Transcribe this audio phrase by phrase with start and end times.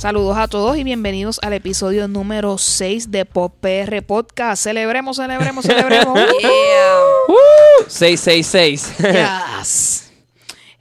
[0.00, 4.62] Saludos a todos y bienvenidos al episodio número 6 de Pop PR Podcast.
[4.62, 6.18] Celebremos, celebremos, celebremos.
[7.28, 8.96] Uh, 666.
[8.96, 10.10] Yes.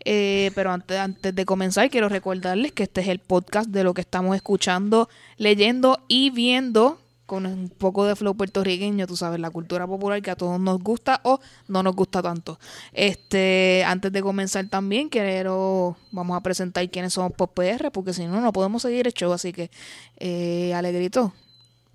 [0.05, 3.93] Eh, pero antes, antes de comenzar, quiero recordarles que este es el podcast de lo
[3.93, 6.97] que estamos escuchando, leyendo y viendo
[7.29, 10.81] con un poco de flow puertorriqueño, tú sabes, la cultura popular que a todos nos
[10.81, 12.59] gusta o no nos gusta tanto.
[12.91, 18.25] Este, antes de comenzar también quiero, vamos a presentar quiénes somos Pop PR, porque si
[18.25, 19.69] no, no podemos seguir el show, así que,
[20.17, 21.31] eh, Alegrito,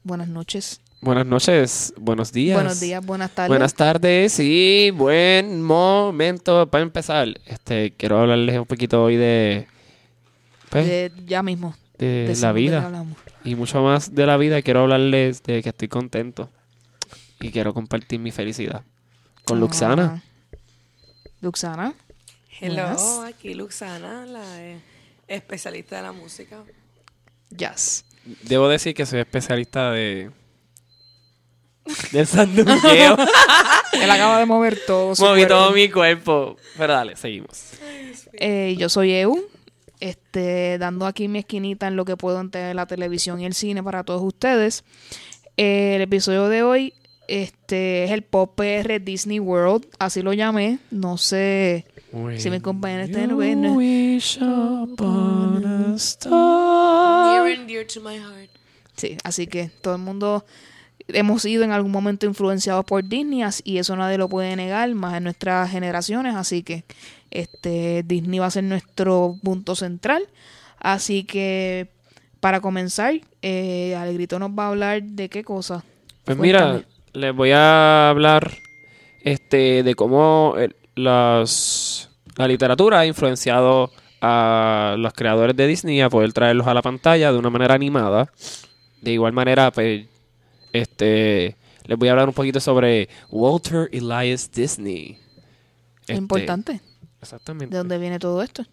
[0.04, 0.80] buenas noches.
[1.00, 2.54] Buenas noches, buenos días.
[2.56, 3.48] Buenos días, buenas tardes.
[3.48, 7.26] Buenas tardes y buen momento para empezar.
[7.44, 9.66] Este, quiero hablarles un poquito hoy de,
[10.70, 11.74] pues, de, De- ya mismo.
[11.98, 13.18] la de qué vida hablamos.
[13.44, 14.62] Y mucho más de la vida.
[14.62, 16.50] Quiero hablarles de que estoy contento
[17.40, 18.82] y quiero compartir mi felicidad
[19.44, 20.22] con Luxana.
[20.22, 20.56] Ah.
[21.40, 21.94] Luxana.
[22.60, 23.18] Hello, Buenas.
[23.26, 24.78] aquí Luxana, la eh,
[25.28, 26.62] especialista de la música.
[27.56, 28.04] Yes.
[28.42, 30.30] Debo decir que soy especialista de
[32.12, 33.16] del sandungueo.
[33.92, 35.14] Él acaba de mover todo.
[35.14, 35.54] su Moví cuerpo.
[35.54, 36.56] todo mi cuerpo.
[36.78, 37.72] Pero dale, seguimos.
[38.32, 39.46] Eh, yo soy Eu,
[40.04, 43.82] este, dando aquí mi esquinita en lo que puedo entre la televisión y el cine
[43.82, 44.84] para todos ustedes.
[45.56, 46.92] Eh, el episodio de hoy
[47.26, 50.78] este, es el Pop PR Disney World, así lo llamé.
[50.90, 51.86] No sé
[52.36, 53.72] si me compañeros están viendo.
[53.72, 56.32] wish upon a Near star.
[57.46, 58.50] and dear to my heart.
[58.96, 60.44] Sí, así que todo el mundo
[61.08, 65.16] hemos sido en algún momento influenciados por Disney y eso nadie lo puede negar, más
[65.16, 66.84] en nuestras generaciones, así que
[67.34, 70.26] este Disney va a ser nuestro punto central.
[70.78, 71.88] Así que
[72.40, 75.84] para comenzar, eh, Alegrito nos va a hablar de qué cosa.
[76.24, 76.82] Pues mira,
[77.12, 78.52] les voy a hablar
[79.22, 86.08] este de cómo eh, las, la literatura ha influenciado a los creadores de Disney a
[86.08, 88.32] poder traerlos a la pantalla de una manera animada.
[89.02, 90.06] De igual manera, pues,
[90.72, 95.18] este, les voy a hablar un poquito sobre Walter Elias Disney.
[96.00, 96.80] Este, Importante.
[97.24, 97.72] Exactamente.
[97.72, 98.64] ¿De dónde viene todo esto?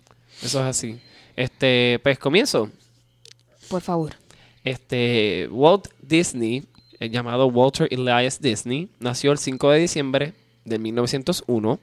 [0.42, 1.00] Eso es así.
[1.36, 2.70] Este, pues comienzo.
[3.70, 4.14] Por favor.
[4.64, 6.64] Este, Walt Disney,
[7.00, 10.34] eh, llamado Walter Elias Disney, nació el 5 de diciembre
[10.66, 11.80] de 1901.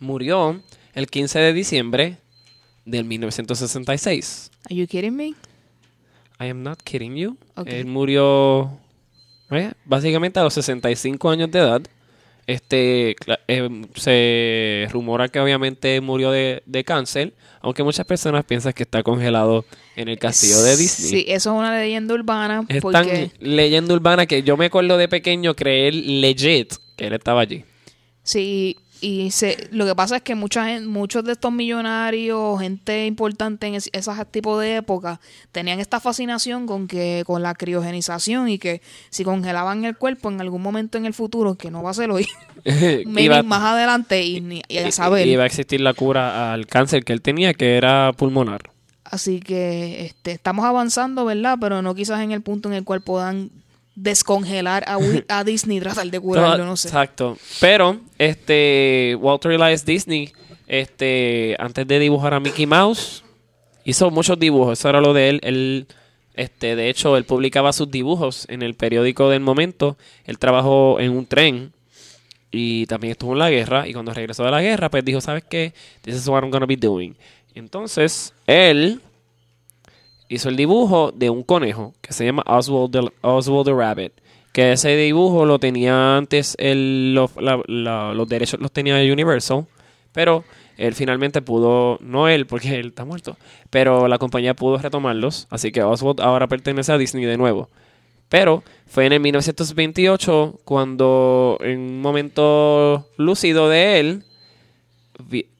[0.00, 0.60] Murió
[0.94, 2.18] el 15 de diciembre
[2.84, 4.50] del 1966.
[4.64, 5.34] Are you kidding me?
[6.40, 7.36] I am not kidding you.
[7.56, 7.66] Ok.
[7.68, 8.78] Él murió
[9.50, 11.82] eh, básicamente a los 65 años de edad.
[12.48, 13.14] Este
[13.46, 19.02] eh, se rumora que obviamente murió de, de cáncer, aunque muchas personas piensan que está
[19.02, 19.66] congelado
[19.96, 21.10] en el castillo de Disney.
[21.10, 24.96] Sí, eso es una leyenda urbana Es porque tan leyenda urbana que yo me acuerdo
[24.96, 27.66] de pequeño creer legit que él estaba allí.
[28.22, 33.06] Sí, y se, lo que pasa es que mucha gen- muchos de estos millonarios, gente
[33.06, 35.18] importante en es- esos tipos de épocas,
[35.52, 40.40] tenían esta fascinación con que con la criogenización y que si congelaban el cuerpo en
[40.40, 42.26] algún momento en el futuro, que no va a ser hoy,
[42.64, 45.26] iba, más adelante y, ni- y a saber.
[45.26, 48.70] iba a existir la cura al cáncer que él tenía, que era pulmonar.
[49.04, 51.56] Así que este, estamos avanzando, ¿verdad?
[51.60, 53.50] Pero no quizás en el punto en el cual puedan
[53.98, 56.88] descongelar a, Disney tratar de curarlo, no sé.
[56.88, 57.36] Exacto.
[57.60, 60.32] Pero, este, Walter Elias Disney,
[60.66, 63.24] este, antes de dibujar a Mickey Mouse,
[63.84, 64.78] hizo muchos dibujos.
[64.78, 65.40] Eso era lo de él.
[65.42, 65.86] Él,
[66.34, 69.96] este, de hecho, él publicaba sus dibujos en el periódico del momento.
[70.24, 71.72] Él trabajó en un tren
[72.50, 73.88] y también estuvo en la guerra.
[73.88, 75.74] Y cuando regresó de la guerra, pues dijo, ¿sabes qué?
[76.02, 77.16] This is what I'm gonna be doing.
[77.54, 79.00] Entonces, él
[80.28, 84.12] hizo el dibujo de un conejo que se llama Oswald the, Oswald the Rabbit.
[84.52, 89.66] Que ese dibujo lo tenía antes, el, lo- los derechos los tenía Universal,
[90.12, 90.42] pero
[90.78, 93.36] él finalmente pudo, no él, porque él está muerto,
[93.70, 97.68] pero la compañía pudo retomarlos, así que Oswald ahora pertenece a Disney de nuevo.
[98.28, 104.22] Pero fue en el 1928 cuando en un momento lúcido de él,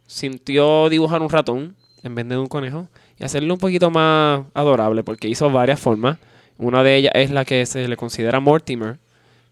[0.06, 2.88] sintió dibujar un ratón en vez de un conejo
[3.18, 6.18] y hacerlo un poquito más adorable porque hizo varias formas.
[6.56, 8.98] Una de ellas es la que se le considera Mortimer,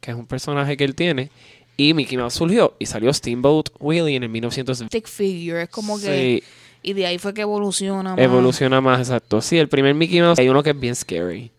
[0.00, 1.30] que es un personaje que él tiene.
[1.76, 4.96] Y Mickey Mouse surgió y salió Steamboat Willie en el 1920.
[4.96, 6.42] Stick figure, es como que...
[6.82, 8.18] Y de ahí fue que evoluciona más.
[8.18, 9.40] evoluciona más, exacto.
[9.40, 11.50] Sí, el primer Mickey Mouse hay uno que es bien scary.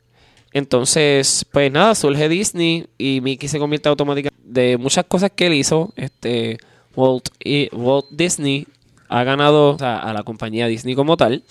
[0.53, 5.53] Entonces, pues nada, surge Disney y Mickey se convierte automáticamente de muchas cosas que él
[5.53, 5.91] hizo.
[5.97, 6.57] Este
[6.95, 8.67] Walt, y Walt Disney
[9.09, 11.43] ha ganado o sea, a la compañía Disney como tal.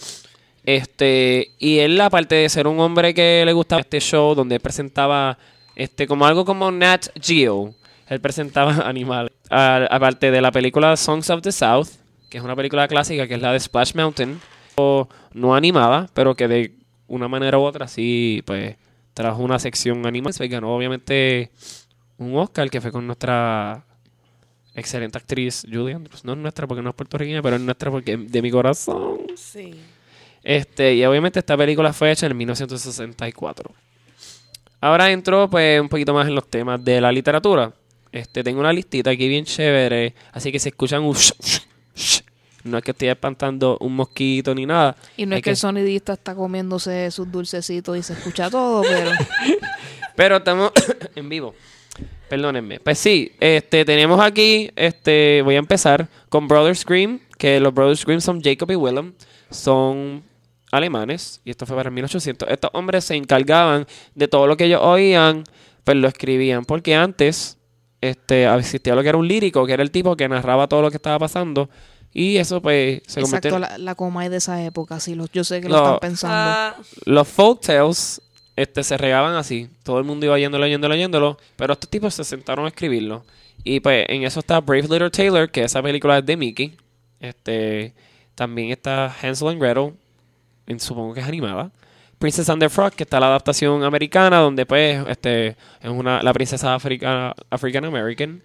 [0.66, 5.38] Este, y él, aparte de ser un hombre que le gustaba este show donde presentaba
[5.76, 7.72] este como algo como Nat Geo,
[8.08, 9.32] él presentaba animales.
[9.48, 11.88] Aparte de la película Songs of the South,
[12.28, 14.40] que es una película clásica que es la de Splash Mountain,
[15.32, 16.74] no animada, pero que de
[17.06, 18.76] una manera u otra, sí, pues
[19.14, 20.34] trajo una sección animal.
[20.40, 21.52] Y ganó obviamente
[22.18, 23.84] un Oscar que fue con nuestra
[24.74, 26.24] excelente actriz Julie Andrews.
[26.24, 29.18] No es nuestra porque no es puertorriqueña, pero es nuestra porque de mi corazón.
[29.36, 29.74] Sí.
[30.48, 33.68] Este, y obviamente esta película fue hecha en 1964.
[34.80, 37.72] Ahora entro pues un poquito más en los temas de la literatura.
[38.12, 41.16] Este, tengo una listita aquí bien chévere, así que si escuchan un
[42.62, 44.94] no es que estoy espantando un mosquito ni nada.
[45.16, 49.10] Y no es que el sonidista está comiéndose sus dulcecitos y se escucha todo, pero
[50.14, 50.70] Pero estamos
[51.16, 51.56] en vivo.
[52.28, 52.78] Perdónenme.
[52.78, 58.06] Pues sí, este, tenemos aquí, este, voy a empezar con Brothers Grimm, que los Brothers
[58.06, 59.12] Grimm son Jacob y Willem,
[59.50, 60.22] son
[60.72, 62.48] alemanes, y esto fue para 1800.
[62.48, 65.44] Estos hombres se encargaban de todo lo que ellos oían,
[65.84, 67.58] pues lo escribían, porque antes
[68.00, 70.90] este, existía lo que era un lírico, que era el tipo que narraba todo lo
[70.90, 71.68] que estaba pasando,
[72.12, 75.44] y eso pues se convirtió exacto, la, la coma de esa época, sí, los, yo
[75.44, 76.36] sé que lo están pensando.
[76.36, 78.22] Ah, los folktales
[78.56, 79.68] este, se regaban así.
[79.82, 81.38] Todo el mundo iba yéndolo, yéndolo, yéndolo.
[81.56, 83.24] Pero estos tipos se sentaron a escribirlo.
[83.62, 86.76] Y pues en eso está Brave Little Taylor, que esa película es de Mickey.
[87.20, 87.94] Este,
[88.34, 89.92] también está Hansel and Gretel,
[90.66, 91.70] en- supongo que es animada.
[92.18, 96.32] Princess and the Frog, que está la adaptación americana, donde pues este, es una, la
[96.32, 98.42] princesa africana, African American.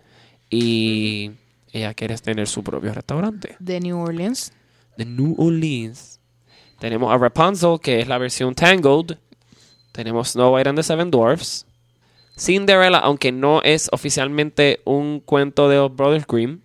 [0.49, 1.31] Y
[1.71, 4.51] ella quiere tener su propio restaurante De New Orleans.
[4.97, 6.19] de New Orleans.
[6.79, 9.17] Tenemos a Rapunzel, que es la versión Tangled.
[9.93, 11.65] Tenemos Snow White and the Seven Dwarfs.
[12.37, 16.59] Cinderella, aunque no es oficialmente un cuento de los Brothers Grimm,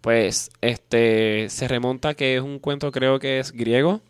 [0.00, 4.00] pues este se remonta que es un cuento creo que es griego.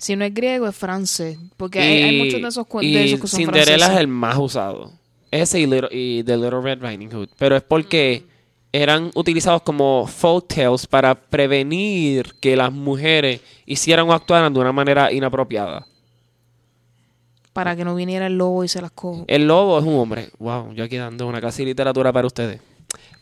[0.00, 1.36] Si no es griego, es francés.
[1.58, 3.94] Porque hay, muchos de esos cuentos y de esos que son Cinderella franceses.
[3.94, 4.92] es el más usado.
[5.30, 7.28] Ese y, Little- y The Little Red Riding Hood.
[7.36, 8.24] Pero es porque
[8.72, 14.72] eran utilizados como folk tales para prevenir que las mujeres hicieran o actuaran de una
[14.72, 15.86] manera inapropiada.
[17.52, 19.24] Para que no viniera el lobo y se las cojo.
[19.28, 20.30] El lobo es un hombre.
[20.38, 22.60] Wow, yo aquí dando una clase de literatura para ustedes.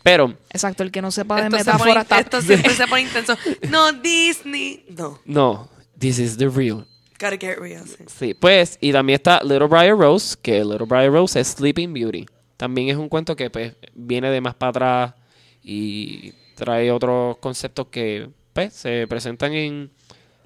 [0.03, 2.21] Pero, Exacto, el que no sepa de esto, se metáfora pone, está...
[2.21, 3.37] esto siempre se pone intenso.
[3.69, 4.85] No, Disney.
[4.97, 5.19] No.
[5.25, 6.87] no, this is the real.
[7.19, 7.85] Gotta get real.
[7.87, 8.05] sí.
[8.06, 12.27] Sí, pues, y también está Little Briar Rose, que Little Briar Rose es Sleeping Beauty.
[12.56, 15.15] También es un cuento que pues, viene de más para atrás
[15.62, 19.91] y trae otros conceptos que pues, se presentan en,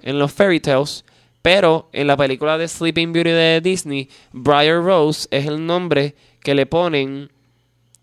[0.01, 1.05] en los fairy tales.
[1.43, 6.55] Pero en la película de Sleeping Beauty de Disney, Briar Rose es el nombre que
[6.55, 7.29] le ponen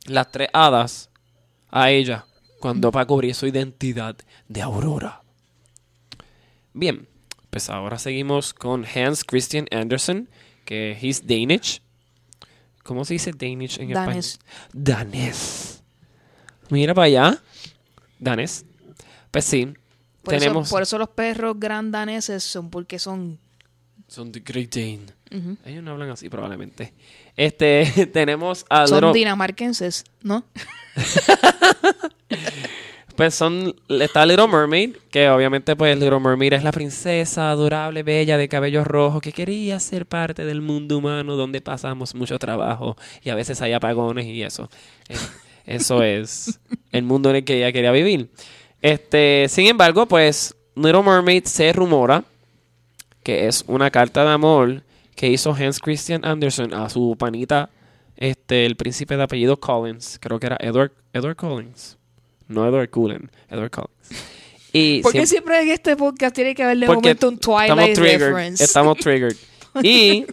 [0.06, 1.10] las tres hadas
[1.70, 2.26] a ella
[2.60, 5.22] cuando para cubrir su identidad de Aurora.
[6.72, 7.08] Bien,
[7.50, 10.28] pues ahora seguimos con Hans Christian Andersen,
[10.64, 11.82] que es Danish.
[12.82, 14.26] ¿Cómo se dice Danish en Danés.
[14.26, 14.64] español?
[14.72, 15.82] Danés.
[16.70, 17.42] Mira para allá.
[18.18, 18.64] Danés.
[19.30, 19.74] Pues sí.
[20.22, 20.66] Por, tenemos.
[20.66, 23.38] eso, por eso los perros gran daneses son porque son...
[24.06, 25.06] Son The Great Dane.
[25.64, 26.92] Ellos no hablan así probablemente.
[27.36, 30.44] Este, tenemos a son dinamarquenses, ¿no?
[33.20, 38.38] Pues son, está Little Mermaid, que obviamente pues Little Mermaid es la princesa adorable, bella,
[38.38, 43.28] de cabello rojo, que quería ser parte del mundo humano donde pasamos mucho trabajo y
[43.28, 44.70] a veces hay apagones y eso.
[45.10, 45.16] Eh,
[45.66, 46.60] Eso es
[46.92, 48.30] el mundo en el que ella quería vivir.
[48.80, 52.24] Este, sin embargo, pues Little Mermaid se rumora
[53.22, 54.82] que es una carta de amor
[55.14, 57.68] que hizo Hans Christian Andersen a su panita,
[58.16, 61.99] este, el príncipe de apellido Collins, creo que era Edward, Edward Collins.
[62.50, 63.92] No Edward Cullen, Edward Collins.
[64.72, 67.66] Y Porque siempre- siempre en este podcast tiene que haber de porque momento un estamos
[67.66, 68.64] Twilight triggered, reference.
[68.64, 69.36] Estamos triggered.
[69.82, 70.26] Y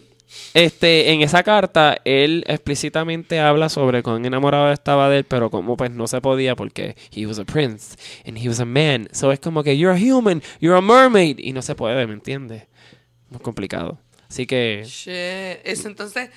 [0.54, 5.76] este, en esa carta, él explícitamente habla sobre cuán enamorado estaba de él, pero como
[5.76, 7.96] pues no se podía porque he was a prince
[8.26, 9.08] and he was a man.
[9.12, 11.38] So es como que you're a human, you're a mermaid.
[11.38, 12.64] Y no se puede, ¿me entiendes?
[13.30, 13.98] Muy complicado.
[14.28, 15.60] Así que Shit.
[15.64, 16.28] Eso entonces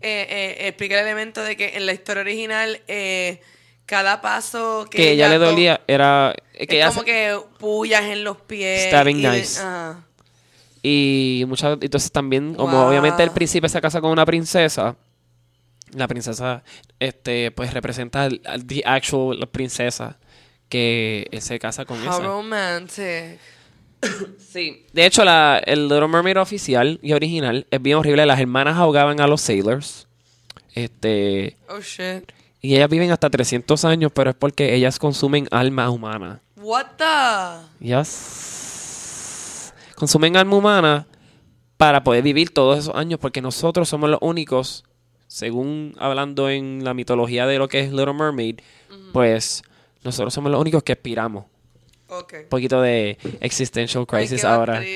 [0.00, 3.40] eh, eh, explica el elemento de que en la historia original eh,
[3.86, 8.24] cada paso que, que ella le dolía era Es que ella como que pullas en
[8.24, 8.84] los pies.
[8.88, 9.58] Stabbing y knives.
[9.58, 10.04] ajá.
[10.82, 14.96] Y muchas, entonces también, como obviamente el príncipe se casa con una princesa,
[15.92, 16.62] la princesa,
[17.00, 20.18] este, pues representa al, al- the actual princesa
[20.68, 22.18] que él se casa con How esa.
[22.22, 23.38] romantic.
[24.38, 24.84] Sí.
[24.92, 28.26] De hecho, la, el Little Mermaid oficial y original es bien horrible.
[28.26, 30.06] Las hermanas ahogaban a los sailors.
[30.74, 32.30] Este, Oh shit.
[32.64, 36.40] Y ellas viven hasta 300 años, pero es porque ellas consumen alma humana.
[36.56, 37.84] What the?
[37.84, 39.74] Yes.
[39.94, 41.06] Consumen alma humana
[41.76, 44.84] para poder vivir todos esos años, porque nosotros somos los únicos,
[45.26, 48.60] según hablando en la mitología de lo que es Little Mermaid,
[49.12, 49.62] pues
[50.02, 51.44] nosotros somos los únicos que expiramos.
[52.08, 52.32] Ok.
[52.44, 54.82] Un poquito de existential Ay, crisis bad ahora.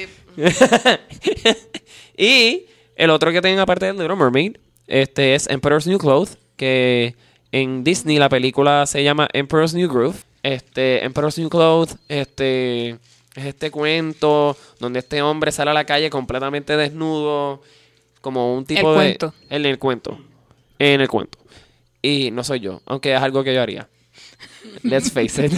[2.17, 2.65] Y
[2.97, 4.57] el otro que tienen aparte de Little Mermaid
[4.87, 7.15] este es Emperor's New Clothes, que
[7.53, 10.17] en Disney la película se llama Emperor's New Groove.
[10.43, 16.11] Este, Emperor's New Clothes, este, es este cuento donde este hombre sale a la calle
[16.11, 17.63] completamente desnudo,
[18.21, 19.05] como un tipo El de...
[19.19, 19.35] cuento.
[19.51, 20.21] En el cuento.
[20.79, 21.39] En el cuento.
[22.03, 23.89] Y no soy yo, aunque es algo que yo haría.
[24.83, 25.53] Let's face it.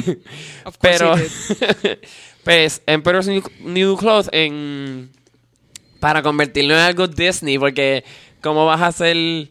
[0.65, 1.15] Of course Pero,
[2.45, 5.11] pues, Emperor's New, New Clothes en...
[5.99, 8.05] Para convertirlo en algo Disney, porque
[8.41, 9.51] ¿cómo vas a hacer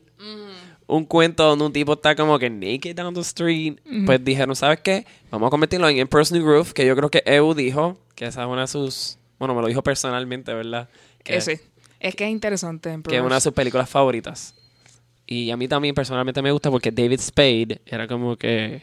[0.89, 3.79] un cuento donde un tipo está como que naked down the street?
[4.05, 5.05] Pues dijeron, ¿sabes qué?
[5.29, 8.47] Vamos a convertirlo en New Groove, que yo creo que EU dijo, que esa es
[8.47, 9.17] una de sus...
[9.37, 10.89] Bueno, me lo dijo personalmente, ¿verdad?
[11.23, 11.37] Que.
[11.37, 12.99] Es que es interesante.
[13.07, 14.55] que es una de sus películas favoritas.
[15.27, 18.81] Y a mí también personalmente me gusta porque David Spade era como que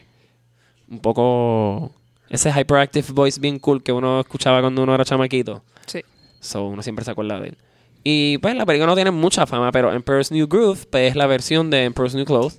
[0.87, 1.91] un poco
[2.29, 5.61] ese hyperactive voice bien cool que uno escuchaba cuando uno era chamaquito.
[5.85, 6.01] Sí.
[6.39, 7.57] So uno siempre se acuerda de él.
[8.09, 11.27] Y pues la película no tiene mucha fama, pero Emperor's New Groove pues, es la
[11.27, 12.57] versión de Emperor's New Clothes.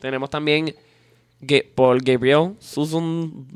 [0.00, 0.74] Tenemos también
[1.76, 3.46] Paul Gabriel, Susan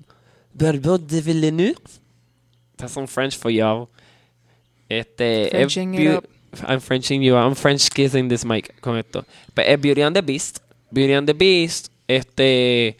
[0.55, 1.81] Barbot de Villeneuve.
[2.77, 3.89] That's some French for y'all.
[4.89, 6.29] Este, es Frenching it beau- up.
[6.69, 7.35] I'm Frenching you.
[7.35, 9.25] I'm French kissing this mic con esto.
[9.53, 10.61] Pues, es Beauty and the Beast.
[10.93, 11.89] Beauty and the Beast.
[12.07, 12.97] Este,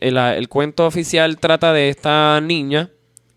[0.00, 2.90] el, el cuento oficial trata de esta niña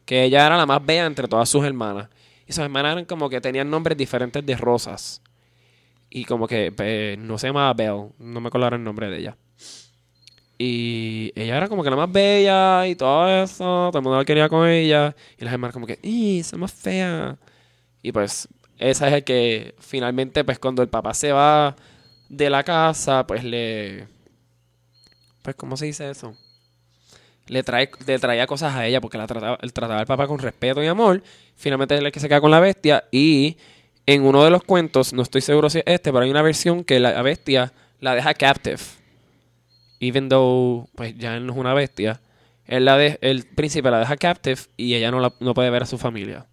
[0.05, 2.09] que ella era la más bella entre todas sus hermanas.
[2.51, 5.21] Y sus hermanas eran como que tenían nombres diferentes de rosas.
[6.09, 8.09] Y como que pues, no se llamaba Belle.
[8.19, 9.37] No me acuerdo el nombre de ella.
[10.57, 13.87] Y ella era como que la más bella y todo eso.
[13.89, 15.15] Todo el mundo la quería con ella.
[15.37, 17.37] Y las hermanas como que, ¡y, es más fea!
[18.01, 21.77] Y pues, esa es el que finalmente, pues cuando el papá se va
[22.27, 24.09] de la casa, pues le...
[25.41, 26.35] Pues, ¿cómo se dice eso?
[27.47, 30.81] Le, trae, le traía cosas a ella porque la trataba, él al papá con respeto
[30.83, 31.21] y amor.
[31.55, 33.03] Finalmente es el que se queda con la bestia.
[33.11, 33.57] Y
[34.05, 36.83] en uno de los cuentos, no estoy seguro si es este, pero hay una versión
[36.83, 38.79] que la bestia la deja captive.
[39.99, 42.21] Even though, pues ya él no es una bestia.
[42.65, 45.85] Él la el príncipe la deja captive y ella no, la- no puede ver a
[45.85, 46.45] su familia.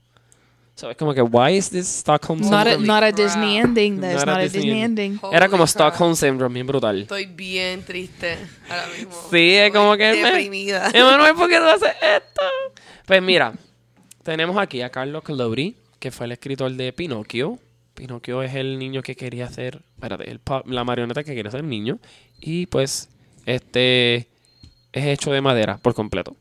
[0.78, 2.86] So, es como que, why is this Stockholm Not a, syndrome?
[2.86, 3.16] not a crap.
[3.16, 4.00] Disney ending.
[4.00, 5.12] That's Not not, a Disney Disney ending.
[5.14, 5.30] ending.
[5.32, 5.68] Era Holy como crap.
[5.70, 7.02] Stockholm Syndrome, bien brutal.
[7.02, 8.38] Estoy bien triste
[8.70, 9.12] ahora mismo.
[9.28, 10.12] Sí, es como que...
[10.12, 10.90] me- Deprimida.
[10.94, 12.42] Emanuel, ¿por qué tú haces esto?
[13.06, 13.54] Pues mira,
[14.22, 17.58] tenemos aquí a Carlo Collodi, que fue el escritor de Pinocchio.
[17.94, 19.82] Pinocchio es el niño que quería ser...
[19.96, 21.98] Espérate, el pa- la marioneta que quería ser niño.
[22.40, 23.08] Y pues,
[23.46, 24.28] este...
[24.92, 26.36] Es hecho de madera por completo.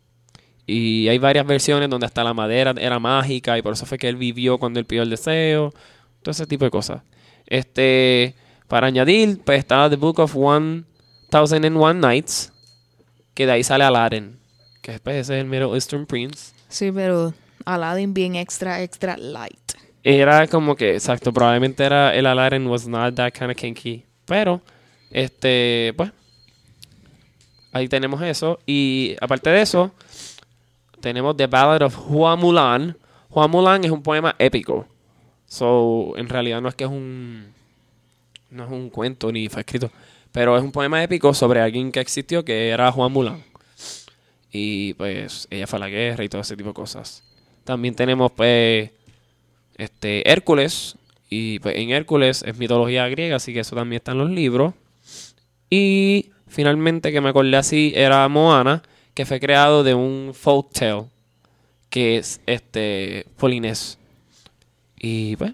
[0.68, 4.10] Y hay varias versiones donde hasta la madera era mágica y por eso fue que
[4.10, 5.74] él vivió cuando él pidió el deseo.
[6.22, 7.02] Todo ese tipo de cosas.
[7.46, 8.36] Este,
[8.68, 10.84] para añadir, pues está The Book of One
[11.30, 12.52] Thousand and One Nights,
[13.34, 14.38] que de ahí sale Aladdin,
[14.82, 16.54] que pues, ese es el Middle Eastern Prince.
[16.68, 17.34] Sí, pero
[17.64, 19.74] Aladdin bien extra, extra light.
[20.04, 24.06] Era como que, exacto, probablemente era el Aladdin was not that kind of kinky.
[24.26, 24.62] Pero,
[25.12, 26.12] este, pues,
[27.72, 28.60] ahí tenemos eso.
[28.66, 29.92] Y aparte de eso,
[31.00, 32.98] tenemos The Ballad of Hua Mulan.
[33.30, 34.88] Hua Mulan es un poema épico.
[35.46, 37.54] So, en realidad no es que es un.
[38.50, 39.92] No es un cuento ni fue escrito.
[40.32, 43.44] Pero es un poema épico sobre alguien que existió que era Juan Mulan.
[44.52, 47.24] Y pues ella fue a la guerra y todo ese tipo de cosas.
[47.64, 48.92] También tenemos pues
[49.78, 50.96] este Hércules.
[51.30, 54.74] Y pues en Hércules es mitología griega, así que eso también está en los libros.
[55.70, 58.84] Y finalmente que me acordé así era Moana,
[59.18, 61.06] que fue creado de un folk tale
[61.90, 63.98] que es este polinés.
[65.00, 65.54] Y pues,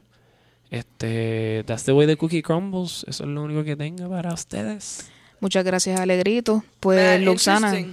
[0.70, 3.05] este, that's the way the cookie crumbles.
[3.08, 5.10] Eso es lo único que tengo para ustedes.
[5.39, 6.63] Muchas gracias, Alegrito.
[6.82, 7.86] Pues, Ah, Luxana,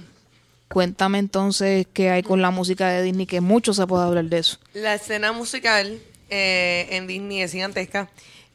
[0.67, 4.39] cuéntame entonces qué hay con la música de Disney, que mucho se puede hablar de
[4.39, 4.57] eso.
[4.73, 5.99] La escena musical
[6.29, 8.09] eh, en Disney es gigantesca.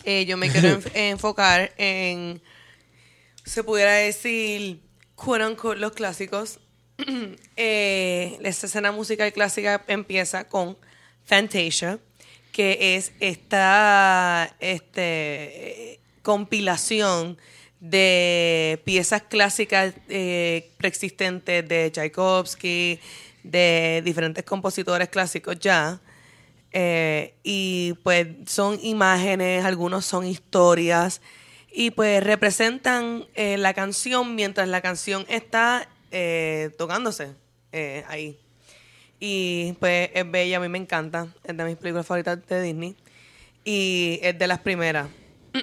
[0.05, 2.43] Eh, yo me quiero enf- enfocar en,
[3.45, 4.81] se pudiera decir,
[5.15, 6.61] quote unquote, los clásicos.
[7.57, 10.77] eh, esta escena musical clásica empieza con
[11.25, 11.99] Fantasia,
[12.53, 17.37] que es esta este, compilación
[17.81, 22.99] de piezas clásicas eh, preexistentes de Tchaikovsky,
[23.43, 26.01] de diferentes compositores clásicos ya.
[26.73, 31.21] Eh, y pues son imágenes, algunos son historias,
[31.73, 35.89] y pues representan eh, la canción mientras la canción está
[36.19, 37.35] eh, tocándose
[37.73, 38.41] eh, ahí.
[39.21, 42.97] Y pues es bella, a mí me encanta, es de mis películas favoritas de Disney,
[43.65, 45.09] y es de las primeras.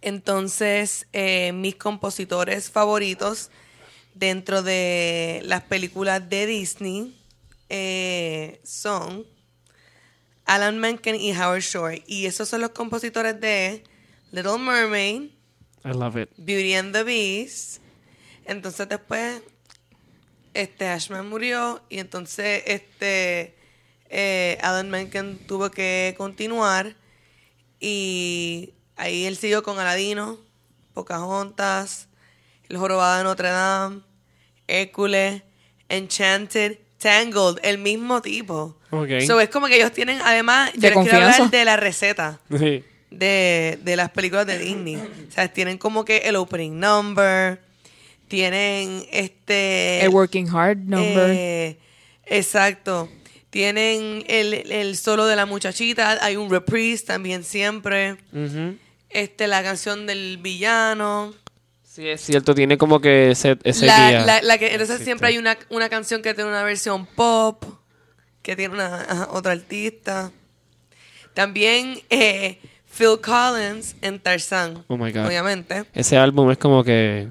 [0.00, 3.50] Entonces, eh, mis compositores favoritos
[4.14, 7.18] dentro de las películas de Disney
[7.68, 9.26] eh, son
[10.46, 12.02] Alan Menken y Howard Shore.
[12.06, 13.82] Y esos son los compositores de
[14.32, 15.30] Little Mermaid,
[15.84, 16.30] I love it.
[16.38, 17.80] Beauty and the Beast.
[18.46, 19.42] Entonces después,
[20.54, 23.54] este Ashman murió y entonces este
[24.08, 26.94] eh, Alan Menken tuvo que continuar
[27.80, 30.38] y ahí él siguió con Aladino,
[30.94, 32.08] Pocahontas,
[32.68, 34.00] El Jorobado de Notre Dame,
[34.66, 35.42] Hércules,
[35.88, 38.78] Enchanted, Tangled, el mismo tipo.
[38.90, 39.20] Ok.
[39.26, 42.40] So, es como que ellos tienen, además, yo De les quiero hablar de la receta
[42.50, 42.82] Sí.
[43.10, 44.96] de, de las películas de Disney.
[44.96, 47.60] O sea, tienen como que el opening number,
[48.28, 50.02] tienen este...
[50.04, 51.30] El Working Hard number.
[51.30, 51.78] eh,
[52.24, 53.08] exacto.
[53.50, 58.16] Tienen el, el solo de la muchachita, hay un reprise también siempre.
[59.08, 61.32] Este, la canción del villano.
[61.82, 64.26] Sí, es cierto, tiene como que ese, ese La, guía.
[64.26, 65.04] la- la que, entonces Existe.
[65.06, 67.64] siempre hay una, una canción que tiene una versión pop,
[68.42, 70.30] que tiene una, ajá, otra artista.
[71.32, 72.58] También eh,
[72.94, 75.26] Phil Collins en Tarzán, Oh my God.
[75.26, 75.84] obviamente.
[75.94, 77.28] Ese álbum es como que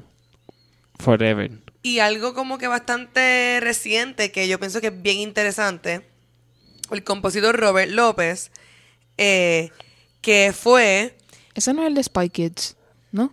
[0.99, 1.51] forever.
[1.81, 6.01] Y algo como que bastante reciente, que yo pienso que es bien interesante,
[6.91, 8.51] el compositor Robert López,
[9.17, 9.69] eh,
[10.21, 11.15] que fue...
[11.53, 12.75] Ese no es el de Spy Kids,
[13.11, 13.31] ¿no?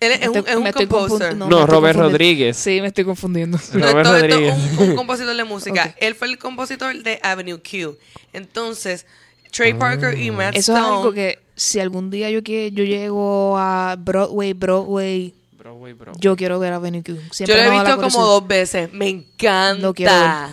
[0.00, 1.36] Él es, un, es composer.
[1.36, 1.98] No, Robert.
[1.98, 2.56] Rodríguez.
[2.56, 3.58] Sí, me estoy confundiendo.
[3.74, 4.54] No, Robert esto- esto es Rodríguez.
[4.78, 5.94] un, un compositor de música.
[5.98, 7.96] Él fue el compositor de Avenue Q.
[8.32, 9.06] Entonces,
[9.50, 13.56] Trey Parker y Matt Eso es algo que si algún día yo que yo llego
[13.56, 15.32] a Broadway, Broadway,
[15.64, 17.14] Broadway, yo quiero ver a Avenue Q.
[17.14, 18.92] yo Siempre lo he visto como dos veces.
[18.92, 19.80] Me encanta.
[19.80, 20.50] Lo quiero ver.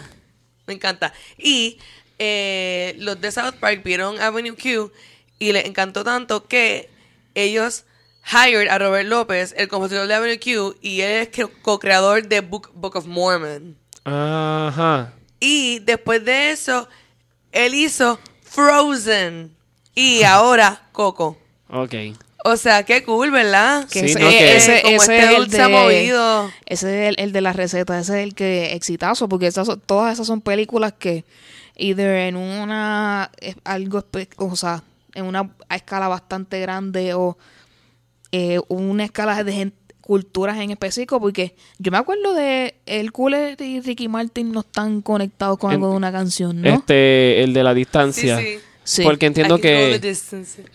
[0.68, 1.12] Me encanta.
[1.38, 1.80] Y
[2.18, 4.90] eh, los de South Park vieron Avenue Q
[5.38, 6.90] y les encantó tanto que
[7.36, 7.84] ellos
[8.26, 12.72] hired a Robert López, el compositor de Avenue Q, y él es co-creador de Book,
[12.74, 13.76] Book of Mormon.
[14.06, 15.12] Ajá.
[15.42, 16.88] Y después de eso,
[17.52, 19.54] él hizo Frozen.
[19.94, 21.38] Y ahora Coco.
[21.70, 21.96] Ok.
[22.44, 23.88] O sea, qué cool, ¿verdad?
[23.90, 26.52] Que Sí, ese, no, que- ese- como ese este es el dulce de, movido.
[26.66, 30.14] Ese es el, el de la receta, ese es el que exitazo, porque esas todas
[30.14, 31.24] esas son películas que
[31.76, 33.30] either en una
[33.64, 34.04] algo
[34.38, 37.38] o sea, en una escala bastante grande o
[38.32, 43.56] eh, una escala de gen- culturas en específico, porque yo me acuerdo de el Cooler
[43.62, 46.70] y Ricky Martin no están conectados con algo de una canción, ¿no?
[46.74, 48.38] Este, el de la distancia.
[48.40, 48.44] sí.
[48.58, 48.60] Sí.
[49.04, 50.00] Porque entiendo que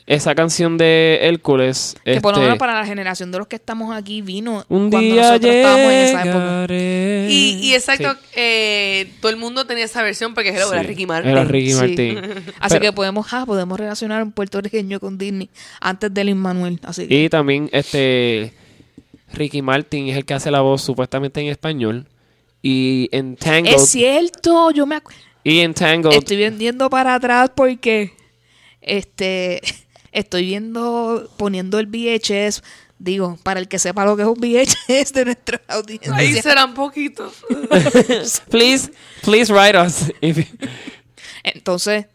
[0.07, 1.97] esa canción de Hércules.
[2.05, 4.91] que por lo este, menos para la generación de los que estamos aquí vino Un
[4.91, 6.67] cuando día nosotros estábamos en esa época.
[6.73, 8.19] Y, y exacto, Sí.
[8.37, 11.31] eh, todo el mundo tenía esa versión porque era Sí, Ricky Martin.
[11.31, 11.77] Era Ricky Sí.
[11.79, 12.19] Martin.
[12.61, 15.51] Así Pero- que podemos, ah, podemos relacionar un puertorriqueño con Disney
[15.81, 16.81] antes del Manuel.
[16.85, 18.53] Así que, Y también este
[19.33, 22.07] Ricky Martin es el que hace la voz supuestamente en español.
[22.63, 23.75] Y en Tangled.
[23.75, 25.13] es cierto, yo me acu-
[25.49, 26.13] Y en Tangled.
[26.19, 28.13] estoy viendo para atrás porque
[28.81, 29.61] este
[30.11, 32.65] estoy viendo poniendo el VHS,
[32.99, 36.15] digo, para el que sepa lo que es un VHS de nuestra audiencia.
[36.17, 37.33] Ahí serán poquitos.
[38.51, 38.91] please,
[39.23, 40.13] please write us.
[40.21, 40.49] If-
[41.45, 42.07] Entonces,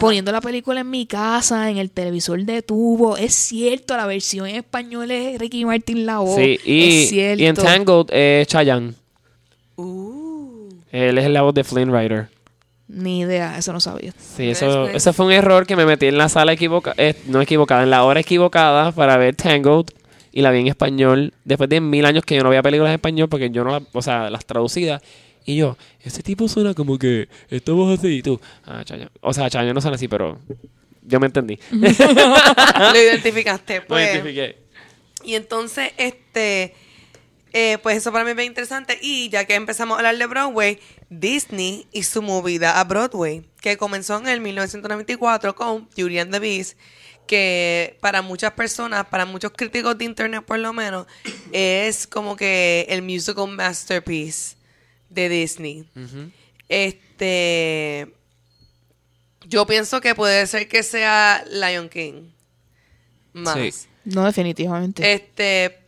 [0.00, 4.48] poniendo la película en mi casa, en el televisor de tubo, es cierto, la versión
[4.48, 6.34] en español es Ricky Martin la voz.
[6.34, 7.40] sí, y, es cierto.
[7.40, 8.94] y en Tangled es Chayanne.
[9.76, 10.70] Uh.
[10.90, 12.28] Él es la voz de Flynn Rider.
[12.88, 14.12] Ni idea, eso no sabía.
[14.18, 14.96] Sí, eso, ¿Ves?
[14.96, 16.96] eso fue un error que me metí en la sala equivocada,
[17.26, 19.86] no equivocada, en la hora equivocada para ver Tangled
[20.32, 22.94] y la vi en español después de mil años que yo no veía películas en
[22.94, 25.02] español porque yo no las, o sea, las traducidas.
[25.44, 29.10] Y yo, ese tipo suena como que esta voz así y tú, ah, Chayanne.
[29.20, 30.38] O sea, Chayanne no suena así, pero
[31.02, 31.58] yo me entendí.
[31.70, 34.14] Lo identificaste, Lo pues.
[34.14, 34.56] identifiqué.
[35.24, 36.74] Y entonces, este,
[37.52, 38.98] eh, pues eso para mí es bien interesante.
[39.00, 40.78] Y ya que empezamos a hablar de Broadway,
[41.10, 46.38] Disney y su movida a Broadway, que comenzó en el 1994 con Beauty and the
[46.38, 46.78] Beast,
[47.26, 51.06] que para muchas personas, para muchos críticos de internet por lo menos,
[51.52, 54.56] es como que el musical masterpiece
[55.10, 55.88] de Disney.
[56.68, 58.12] Este,
[59.46, 62.30] yo pienso que puede ser que sea Lion King.
[63.32, 63.56] Más.
[63.56, 63.88] Sí.
[64.04, 65.12] No, definitivamente.
[65.12, 65.78] Este,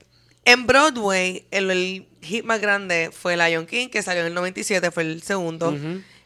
[0.53, 4.91] en Broadway, el, el hit más grande fue Lion King, que salió en el 97,
[4.91, 5.75] fue el segundo.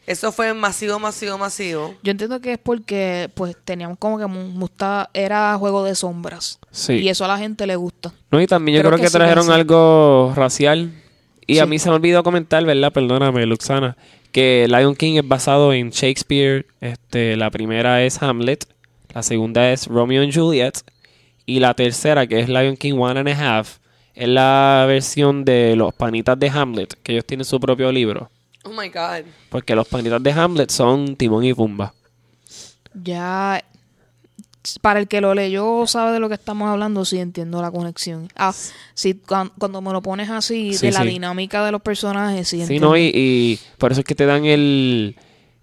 [0.07, 1.95] Eso fue masivo, masivo, masivo.
[2.03, 4.25] Yo entiendo que es porque pues teníamos como que
[5.13, 6.59] era juego de sombras.
[6.69, 6.93] Sí.
[6.93, 8.13] Y eso a la gente le gusta.
[8.29, 9.51] No, y también yo Creo creo que trajeron sí.
[9.51, 10.91] algo racial.
[11.47, 12.91] Y a mí se me olvidó comentar, ¿verdad?
[12.93, 13.97] Perdóname, Luxana.
[14.31, 16.67] Que Lion King es basado en Shakespeare.
[16.81, 18.65] Este, la primera es Hamlet.
[19.13, 20.73] La segunda es Romeo and Juliet.
[21.47, 23.77] Y la tercera, que es Lion King One and a Half,
[24.15, 28.29] es la versión de los panitas de Hamlet, que ellos tienen su propio libro.
[28.63, 29.25] Oh my God.
[29.49, 31.93] Porque los panitas de Hamlet son Timón y Pumba.
[32.93, 33.63] ya
[34.81, 38.29] para el que lo leyó sabe de lo que estamos hablando, sí entiendo la conexión.
[38.35, 38.51] Ah,
[38.95, 41.09] sí, cuan- cuando, me lo pones así, Sí, de la sí.
[41.09, 42.89] dinámica de los personajes, sí, Sí, entiendo.
[42.89, 42.97] ¿no?
[42.97, 45.17] Y, y por eso es que te dan el,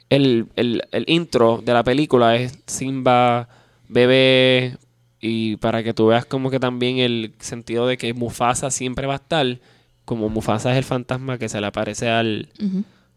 [0.09, 2.37] el, el, el intro de la película.
[2.37, 3.49] Es Simba,
[3.89, 4.77] bebé,
[5.23, 9.15] y para que tú veas como que también el sentido de que Mufasa siempre va
[9.15, 9.61] a estar,
[10.05, 12.51] como Mufasa es el fantasma que se le aparece al,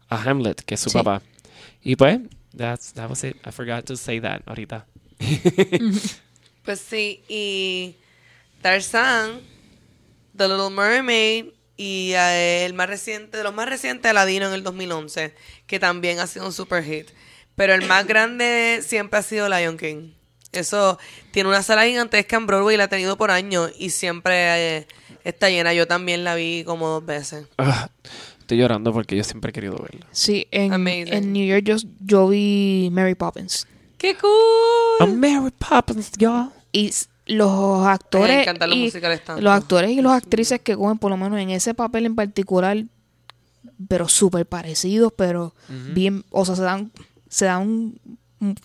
[0.08, 0.96] a Hamlet, que es su Sí.
[0.98, 1.20] papá.
[1.82, 2.20] Y pues,
[2.56, 3.36] that's, that was it.
[3.46, 4.86] I forgot to say that ahorita.
[6.64, 7.94] Pues sí, y
[8.60, 9.40] Tarzan,
[10.36, 14.62] The Little Mermaid y eh, el más reciente, de los más recientes, Aladino en el
[14.64, 15.32] 2011,
[15.68, 17.08] que también ha sido un super hit.
[17.54, 20.12] Pero el más grande siempre ha sido Lion King.
[20.52, 20.98] Eso
[21.32, 24.86] tiene una sala gigantesca en Broadway y la ha tenido por años y siempre eh,
[25.24, 25.74] está llena.
[25.74, 27.46] Yo también la vi como dos veces.
[27.58, 27.90] Ah,
[28.38, 30.06] estoy llorando porque yo siempre he querido verla.
[30.12, 33.66] Sí, en, New York yo, yo vi Mary Poppins.
[33.98, 34.30] ¡Qué cool!
[35.00, 36.50] I'm Mary Poppins, y'all.
[36.72, 36.92] Y
[37.26, 38.46] los actores.
[38.46, 38.90] los y
[39.24, 39.40] tanto.
[39.40, 42.84] Los actores y las actrices que cogen, por lo menos en ese papel en particular,
[43.88, 45.54] pero súper parecidos, pero
[45.92, 46.24] bien.
[46.30, 46.92] O sea, se dan.
[47.28, 47.94] Se dan.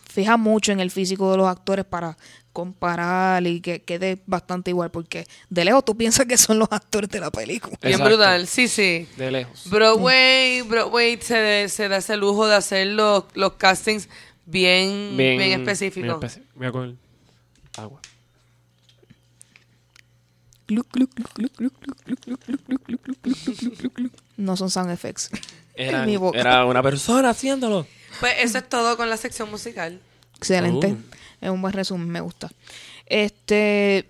[0.09, 2.17] Fija mucho en el físico de los actores para
[2.53, 7.09] comparar y que quede bastante igual, porque de lejos tú piensas que son los actores
[7.09, 7.77] de la película.
[7.81, 8.09] Bien Exacto.
[8.15, 9.07] brutal, sí, sí.
[9.17, 9.69] De lejos.
[9.69, 14.09] Broadway, Broadway se, se da ese lujo de hacer los, los castings
[14.45, 16.19] bien, bien, específicos.
[16.19, 16.95] bien Voy a coger
[17.77, 18.01] agua.
[24.37, 25.29] No son sound effects.
[25.75, 26.39] Era, En mi boca.
[26.39, 27.87] era una persona haciéndolo.
[28.19, 29.99] Pues eso es todo con la sección musical.
[30.37, 30.95] Excelente.
[30.97, 31.15] Oh.
[31.41, 32.49] Es un buen resumen, me gusta.
[33.05, 34.07] Este,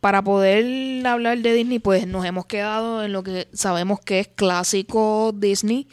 [0.00, 4.28] para poder hablar de Disney, pues nos hemos quedado en lo que sabemos que es
[4.28, 5.88] clásico Disney,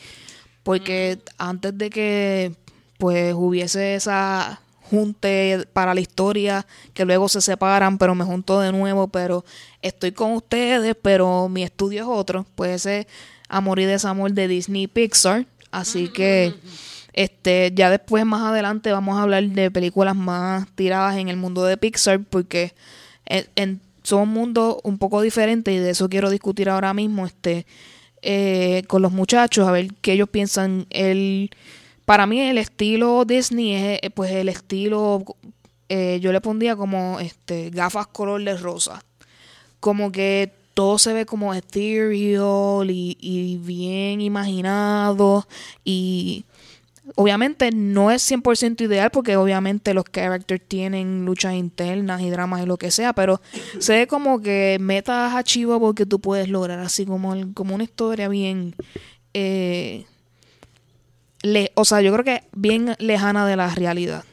[0.63, 2.55] porque antes de que
[2.97, 8.73] pues hubiese esa junte para la historia, que luego se separan, pero me junto de
[8.73, 9.45] nuevo, pero
[9.81, 13.07] estoy con ustedes, pero mi estudio es otro, pues ese
[13.47, 16.53] amor y desamor de Disney y Pixar, así que
[17.13, 21.63] este ya después más adelante vamos a hablar de películas más tiradas en el mundo
[21.63, 22.73] de Pixar porque
[23.25, 27.25] en, en- son un mundo un poco diferente y de eso quiero discutir ahora mismo
[27.27, 27.67] este
[28.23, 30.87] eh, con los muchachos a ver qué ellos piensan.
[30.89, 31.51] El
[32.05, 35.23] para mí el estilo Disney es eh, pues el estilo
[35.89, 39.03] eh, yo le pondría como este gafas color de rosa.
[39.79, 45.47] Como que todo se ve como ethereal y, y bien imaginado
[45.83, 46.45] y
[47.15, 52.65] obviamente no es 100% ideal porque obviamente los characters tienen luchas internas y dramas y
[52.65, 53.41] lo que sea, pero
[53.79, 57.83] se ve como que metas archivo porque tú puedes lograr así como, el- como una
[57.83, 58.75] historia bien...
[59.33, 60.05] eh,
[61.43, 64.23] le- o sea, yo creo que bien lejana de la realidad.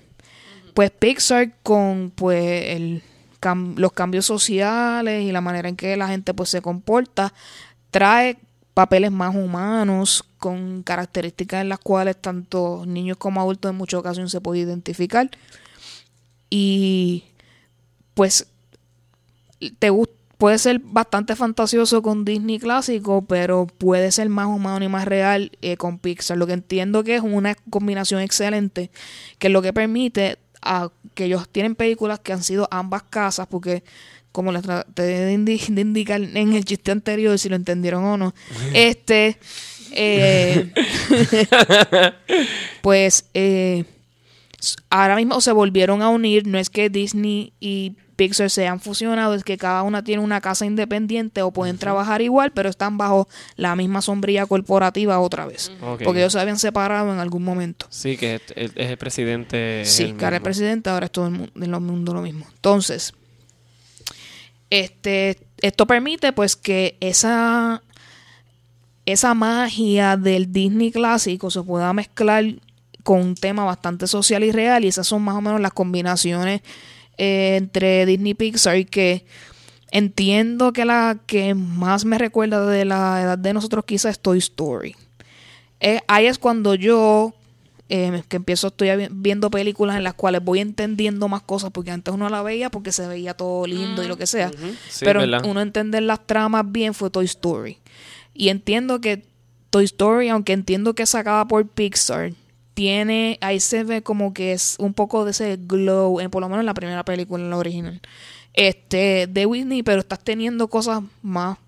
[0.74, 3.02] Pues Pixar con pues el
[3.76, 7.32] los cambios sociales y la manera en que la gente pues se comporta
[7.92, 8.36] trae
[8.78, 14.30] papeles más humanos con características en las cuales tanto niños como adultos en muchas ocasiones
[14.30, 15.28] se puede identificar
[16.48, 17.24] y
[18.14, 18.46] pues
[19.80, 19.90] te
[20.36, 25.50] puede ser bastante fantasioso con Disney clásico, pero puede ser más humano y más real
[25.60, 26.38] eh, con Pixar.
[26.38, 28.92] Lo que entiendo que es una combinación excelente,
[29.40, 30.38] que es lo que permite
[30.68, 33.82] a que ellos tienen películas que han sido ambas casas, porque
[34.32, 38.16] como les traté de, indi- de indicar en el chiste anterior, si lo entendieron o
[38.16, 38.34] no,
[38.74, 39.38] este,
[39.92, 40.72] eh,
[42.82, 43.84] pues eh,
[44.90, 46.46] ahora mismo se volvieron a unir.
[46.46, 50.40] No es que Disney y Pixar se han fusionado, es que cada una tiene una
[50.40, 55.70] casa independiente o pueden trabajar igual, pero están bajo la misma sombrilla corporativa otra vez.
[55.80, 57.86] Porque ellos se habían separado en algún momento.
[57.90, 59.82] Sí, que es, es- es el presidente.
[59.82, 62.12] es Sí, el que ahora el presidente, ahora es todo el mundo, en el mundo
[62.12, 62.44] lo mismo.
[62.56, 63.14] Entonces,
[64.70, 67.82] este, esto permite pues que esa,
[69.06, 72.44] esa magia del Disney clásico se pueda mezclar
[73.02, 76.60] con un tema bastante social y real y esas son más o menos las combinaciones
[77.18, 79.24] eh, entre Disney y Pixar que
[79.90, 84.38] entiendo que la que más me recuerda de la edad de nosotros quizás es Toy
[84.38, 84.94] Story.
[85.80, 87.34] Eh, ahí es cuando yo
[87.88, 91.90] eh, que empiezo estoy vi- viendo películas en las cuales voy entendiendo más cosas porque
[91.90, 94.50] antes uno la veía porque se veía todo lindo y lo que sea
[94.90, 95.42] Sí, pero ¿verdad?
[95.46, 97.78] uno entender las tramas bien fue Toy Story
[98.34, 99.24] y entiendo que
[99.70, 102.32] Toy Story aunque entiendo que es sacada por Pixar
[102.78, 106.48] tiene ahí se ve como que es un poco de ese glow en por lo
[106.48, 108.00] menos en la primera película en la original
[108.54, 111.58] este de Whitney pero estás teniendo cosas más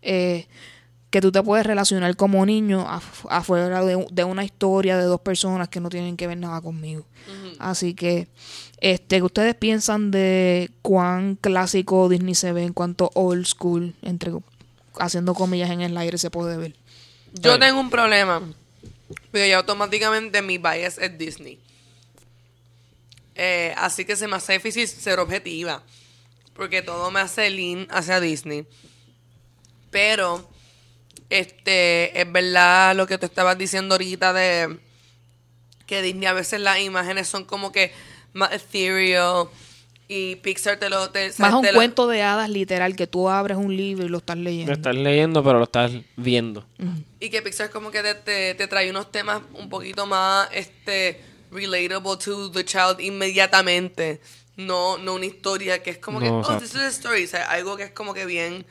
[0.00, 0.46] eh,
[1.10, 5.20] que tú te puedes relacionar como niño af- afuera de, de una historia de dos
[5.20, 7.04] personas que no tienen que ver nada conmigo.
[7.58, 8.28] Así que,
[8.80, 14.32] este, ¿qué ustedes piensan de cuán clásico Disney se ve en cuanto old school, entre
[14.98, 16.74] haciendo comillas en el aire se puede ver?
[17.34, 18.42] Yo tengo un problema.
[19.08, 21.60] Porque ya automáticamente mi bias es Disney.
[23.34, 25.82] Eh, así que se me hace difícil ser objetiva.
[26.54, 28.66] Porque todo me hace lean hacia Disney.
[29.90, 30.48] Pero,
[31.30, 34.78] este, es verdad lo que tú estabas diciendo ahorita de
[35.86, 37.92] que Disney a veces las imágenes son como que
[38.32, 39.48] más ethereal
[40.08, 41.10] y Pixar te lo...
[41.10, 44.08] Te, Más un te lo- cuento de hadas literal que tú abres un libro y
[44.08, 44.72] lo estás leyendo.
[44.72, 46.66] Lo estás leyendo, pero lo estás viendo.
[47.20, 51.20] Y que Pixar como que te, te, te trae unos temas un poquito más este
[51.50, 54.20] relatable to the child inmediatamente.
[54.56, 56.62] No, no una historia que es como que, oh, exacto.
[56.64, 57.24] this is a story.
[57.24, 58.64] O sea, algo que es como que bien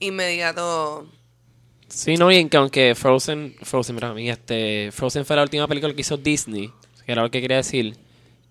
[0.00, 1.06] inmediato.
[1.88, 5.92] Sí, no, y en que aunque Frozen, Frozen, mí, este, Frozen fue la última película
[5.94, 6.72] que hizo Disney,
[7.04, 7.96] que era lo que quería decir,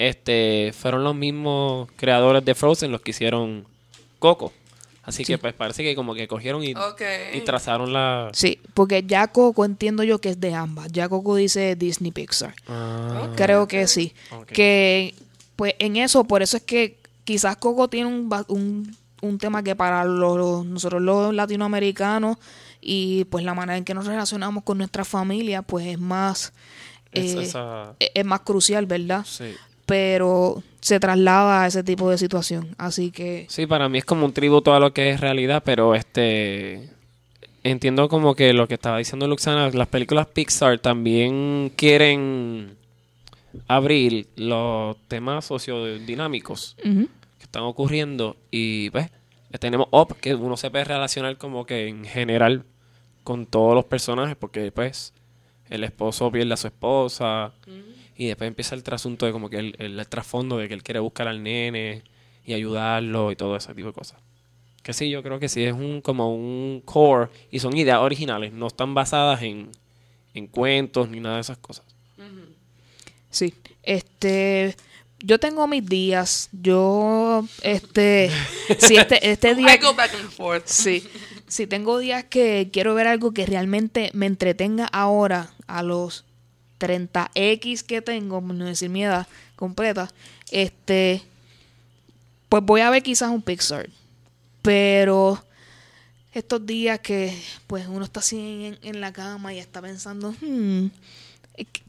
[0.10, 3.66] este, fueron los mismos creadores de Frozen los que hicieron
[4.20, 4.52] Coco.
[5.04, 6.74] Así que pues parece que como que cogieron y,
[7.34, 8.30] y trazaron la...
[8.34, 10.92] Sí, porque ya Coco entiendo yo que es de ambas.
[10.92, 12.54] Ya Coco dice Disney Pixar.
[12.68, 14.14] Ah, Creo que sí.
[14.48, 15.16] Que,
[15.56, 19.76] pues en eso, por eso es que quizás Coco tiene un, un, un tema que
[19.76, 22.38] para los, los- nosotros los latinoamericanos
[22.80, 26.54] y pues la manera en que nos relacionamos con nuestra familia, pues es más,
[27.12, 29.26] es- eh, esa- es es más crucial, ¿verdad?
[29.26, 29.46] sí.
[29.86, 32.76] Pero se traslada a ese tipo de situación.
[32.78, 35.96] Así que, Sí, para mí es como un tributo a lo que es realidad, pero
[35.96, 36.90] este
[37.64, 42.76] entiendo como que lo que estaba diciendo Luxana, las películas Pixar también quieren
[43.68, 49.10] abrir los temas sociodinámicos que están ocurriendo y pues
[49.60, 52.64] tenemos Up que uno se puede relacionar como que en general
[53.24, 55.14] con todos los personajes porque pues
[55.70, 57.52] el esposo pierde a su esposa
[58.24, 60.84] y después empieza el trasunto de como que el, el- el trasfondo de que él
[60.84, 62.04] quiere buscar al nene
[62.46, 64.20] y ayudarlo y todo ese tipo de cosas.
[64.84, 68.52] Que sí, yo creo que sí, es un como un core y son ideas originales,
[68.54, 69.70] no están basadas en,
[70.34, 71.86] en cuentos ni nada de esas cosas.
[73.30, 73.54] sí.
[73.84, 74.76] Este,
[75.24, 76.50] yo tengo mis días.
[76.52, 78.30] Yo, este,
[78.80, 79.74] si este, este día...
[79.74, 80.66] I go back and forth.
[80.68, 81.04] Sí,
[81.48, 86.26] sí, tengo días que quiero ver algo que realmente me entretenga ahora a los
[86.82, 90.12] 30X que tengo, no decir mi edad completa,
[90.50, 91.22] este,
[92.50, 93.90] pues voy a ver quizás un Pixar.
[94.62, 95.44] Pero
[96.34, 100.88] estos días que pues uno está así en, en la cama y está pensando, hmm,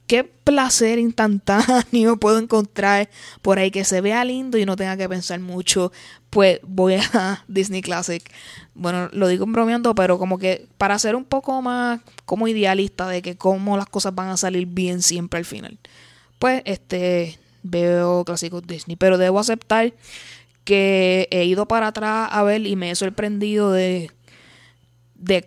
[0.06, 3.08] qué placer instantáneo puedo encontrar
[3.40, 5.92] por ahí que se vea lindo y no tenga que pensar mucho,
[6.30, 8.22] pues voy a Disney Classic.
[8.74, 13.22] Bueno, lo digo bromeando, pero como que para ser un poco más como idealista de
[13.22, 15.78] que cómo las cosas van a salir bien siempre al final.
[16.38, 19.94] Pues este veo clásicos Disney, pero debo aceptar
[20.64, 24.11] que he ido para atrás a ver y me he sorprendido de
[25.14, 25.42] de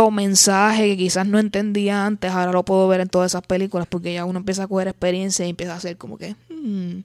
[0.00, 3.86] cuánto mensaje que quizás no entendía antes, ahora lo puedo ver en todas esas películas
[3.88, 7.00] porque ya uno empieza a coger experiencia y empieza a hacer como que hmm,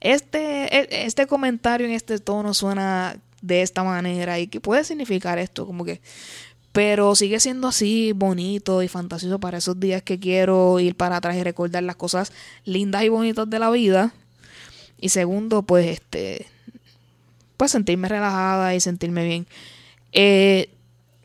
[0.00, 5.38] este e- este comentario en este tono suena de esta manera y que puede significar
[5.38, 6.00] esto como que
[6.72, 11.36] pero sigue siendo así bonito y fantasioso para esos días que quiero ir para atrás
[11.36, 12.32] y recordar las cosas
[12.64, 14.12] lindas y bonitas de la vida.
[15.00, 16.46] Y segundo pues este
[17.56, 19.46] pues sentirme relajada y sentirme bien.
[20.12, 20.73] Eh,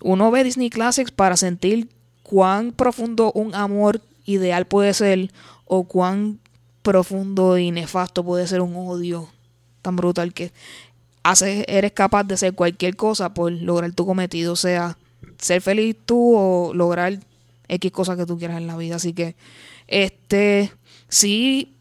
[0.01, 1.89] uno ve Disney Classics para sentir
[2.23, 5.31] cuán profundo un amor ideal puede ser
[5.65, 6.39] o cuán
[6.81, 9.29] profundo y nefasto puede ser un odio
[9.81, 10.51] tan brutal que
[11.23, 14.97] haces, eres capaz de hacer cualquier cosa por lograr tu cometido, sea
[15.37, 17.19] ser feliz tú o lograr
[17.67, 18.95] X cosas que tú quieras en la vida.
[18.95, 19.35] Así que,
[19.87, 20.71] este,
[21.07, 21.75] sí,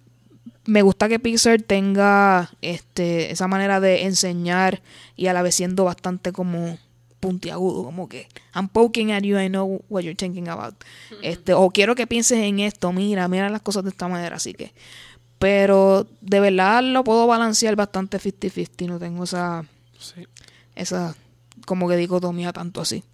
[0.65, 4.83] me gusta que Pixar tenga este, esa manera de enseñar
[5.17, 6.79] y a la vez siendo bastante como
[7.21, 10.75] puntiagudo, como que I'm poking at you, I know what you're thinking about.
[11.23, 14.55] Este, o quiero que pienses en esto, mira, mira las cosas de esta manera, así
[14.55, 14.73] que
[15.39, 19.65] pero de verdad lo puedo balancear bastante 50-50, no tengo esa
[19.99, 20.27] Sí.
[20.75, 21.15] esa
[21.67, 23.05] como que dicotomía tanto así.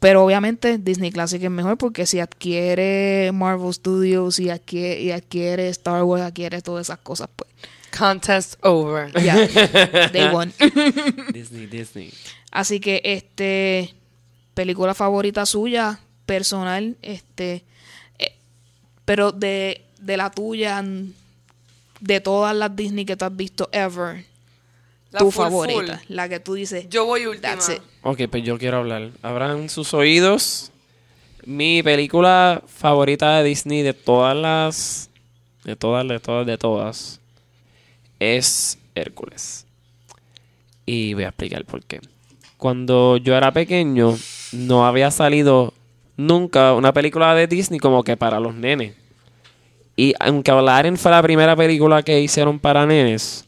[0.00, 5.68] Pero obviamente Disney Classic es mejor porque si adquiere Marvel Studios y adquiere, y adquiere
[5.70, 7.50] Star Wars, adquiere todas esas cosas, pues
[7.96, 9.10] Contest over.
[9.22, 9.48] ya,
[10.12, 10.52] they won.
[11.32, 12.12] Disney, Disney.
[12.56, 13.94] Así que, este,
[14.54, 17.64] película favorita suya, personal, este,
[18.18, 18.34] eh,
[19.04, 20.82] pero de, de la tuya,
[22.00, 24.24] de todas las Disney que tú has visto ever,
[25.10, 25.98] La tu full, favorita.
[25.98, 26.14] full.
[26.16, 26.88] La que tú dices.
[26.88, 27.50] Yo voy última.
[27.56, 27.82] That's it.
[28.02, 29.10] Ok, pues yo quiero hablar.
[29.20, 30.72] Abran sus oídos.
[31.44, 35.10] Mi película favorita de Disney de todas las.
[35.62, 37.20] De todas, de todas, de todas.
[38.18, 39.66] Es Hércules.
[40.86, 42.00] Y voy a explicar por qué.
[42.56, 44.16] Cuando yo era pequeño,
[44.52, 45.74] no había salido
[46.16, 48.94] nunca una película de Disney como que para los nenes.
[49.96, 53.44] Y aunque Aladdin fue la primera película que hicieron para nenes,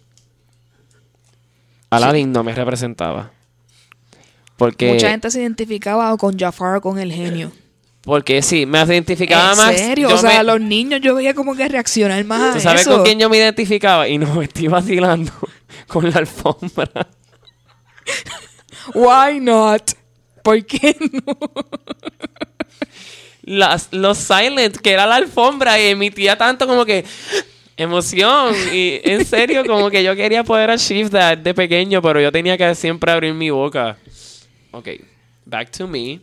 [1.90, 3.30] Aladdin no me representaba.
[4.56, 7.52] Porque, Mucha gente se identificaba con Jafar o con el genio.
[8.02, 9.76] porque sí, me identificaba ¿En más.
[9.76, 10.08] serio?
[10.08, 12.80] yo o sea, me- los niños yo veía como que reaccionar más ¿Tú a sabes
[12.82, 12.94] eso.
[12.96, 14.08] con quién yo me identificaba?
[14.08, 15.32] Y no me estoy vacilando
[15.86, 17.06] con la alfombra.
[18.94, 19.92] Why not?
[20.42, 21.36] ¿Por qué no?
[23.42, 27.04] Las, los silent, que era la alfombra y emitía tanto como que
[27.78, 28.54] emoción.
[28.72, 32.58] Y en serio, como que yo quería poder achieve that de pequeño, pero yo tenía
[32.58, 33.96] que siempre abrir mi boca.
[34.72, 34.88] Ok,
[35.46, 36.20] back to me.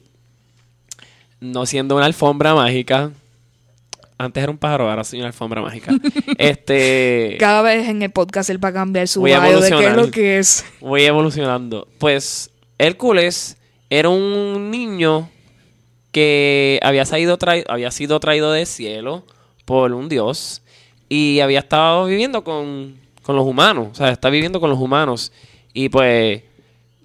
[1.39, 3.12] No siendo una alfombra mágica.
[4.17, 5.91] Antes era un pájaro, ahora soy una alfombra mágica.
[6.38, 7.36] este.
[7.39, 9.95] Cada vez en el podcast él va a cambiar su Voy bio de qué es
[9.95, 10.65] lo que es.
[10.80, 11.88] voy evolucionando.
[11.97, 13.57] Pues Hércules
[13.89, 15.29] era un niño
[16.11, 19.23] que había, sido trai- había sido traído del cielo
[19.65, 20.61] por un dios
[21.09, 23.89] y había estado viviendo con, con los humanos.
[23.91, 25.31] O sea, está viviendo con los humanos.
[25.73, 26.41] Y pues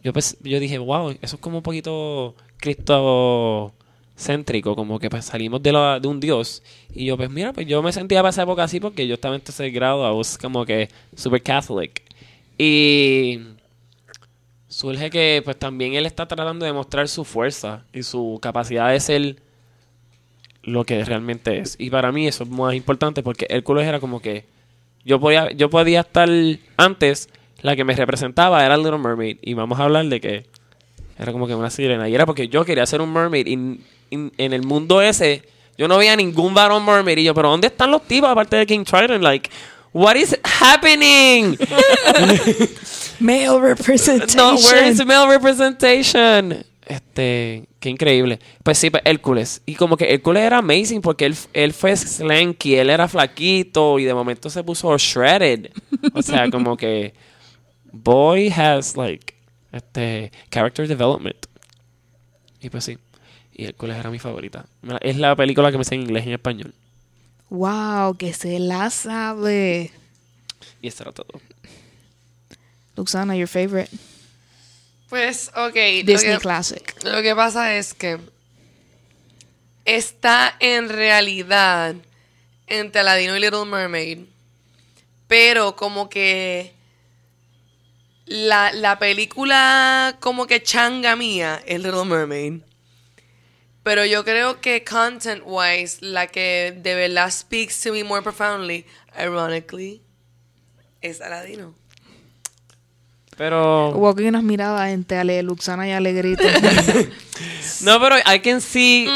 [0.02, 5.62] yo, pues, yo dije, wow, eso es como un poquito cristocéntrico, como que pues salimos
[5.62, 6.62] de, la- de un dios.
[6.94, 9.34] Y yo, pues mira, pues yo me sentía para esa época así porque yo estaba
[9.34, 12.02] en tercer grado, I was como que super catholic.
[12.58, 13.40] Y
[14.80, 18.98] surge que pues también él está tratando de mostrar su fuerza y su capacidad de
[19.00, 19.36] ser
[20.62, 21.76] lo que realmente es.
[21.78, 24.44] Y para mí eso es más importante porque Hércules era como que
[25.04, 26.28] yo podía, yo podía estar
[26.78, 27.28] antes,
[27.60, 29.36] la que me representaba era Little Mermaid.
[29.42, 30.46] Y vamos a hablar de que
[31.18, 32.08] era como que una sirena.
[32.08, 33.46] Y era porque yo quería ser un mermaid.
[33.46, 33.82] Y en-
[34.38, 35.42] el mundo ese,
[35.76, 37.18] yo no veía ningún varón mermaid.
[37.18, 39.22] Y yo, pero ¿dónde están los tipos aparte de King Triton?
[39.22, 39.50] Like,
[39.92, 41.56] what is happening?
[43.20, 44.36] Male representation.
[44.36, 46.64] No, where is the male representation?
[46.86, 48.40] Este, qué increíble.
[48.64, 49.62] Pues sí, pues Hércules.
[49.64, 54.04] Y como que Hércules era amazing porque él, él fue slanky, él era flaquito y
[54.04, 55.70] de momento se puso shredded.
[56.14, 57.14] O sea, como que
[57.92, 59.34] boy has like
[59.70, 61.46] este character development.
[62.60, 62.98] Y pues sí.
[63.52, 64.66] Y Hércules era mi favorita.
[65.00, 66.74] Es la película que me sé en inglés y en español.
[67.50, 69.90] Wow, que se la sabe.
[70.82, 71.40] Y eso era todo.
[72.96, 73.90] Luxana, your favorite
[75.08, 75.74] Pues, ok.
[76.04, 77.04] Disney lo que, classic.
[77.04, 78.18] lo que pasa es que
[79.84, 81.94] está en realidad
[82.66, 84.20] entre Aladino y Little Mermaid.
[85.26, 86.72] Pero como que
[88.26, 92.60] la, la película como que changa mía es Little Mermaid.
[93.82, 98.84] Pero yo creo que content wise, la que de verdad speaks to me more profoundly,
[99.18, 100.02] ironically,
[101.00, 101.74] es Aladino.
[103.36, 106.42] Pero aquí unas miradas entre Ale, Luxana y Alegrito.
[107.82, 109.08] No, pero I can see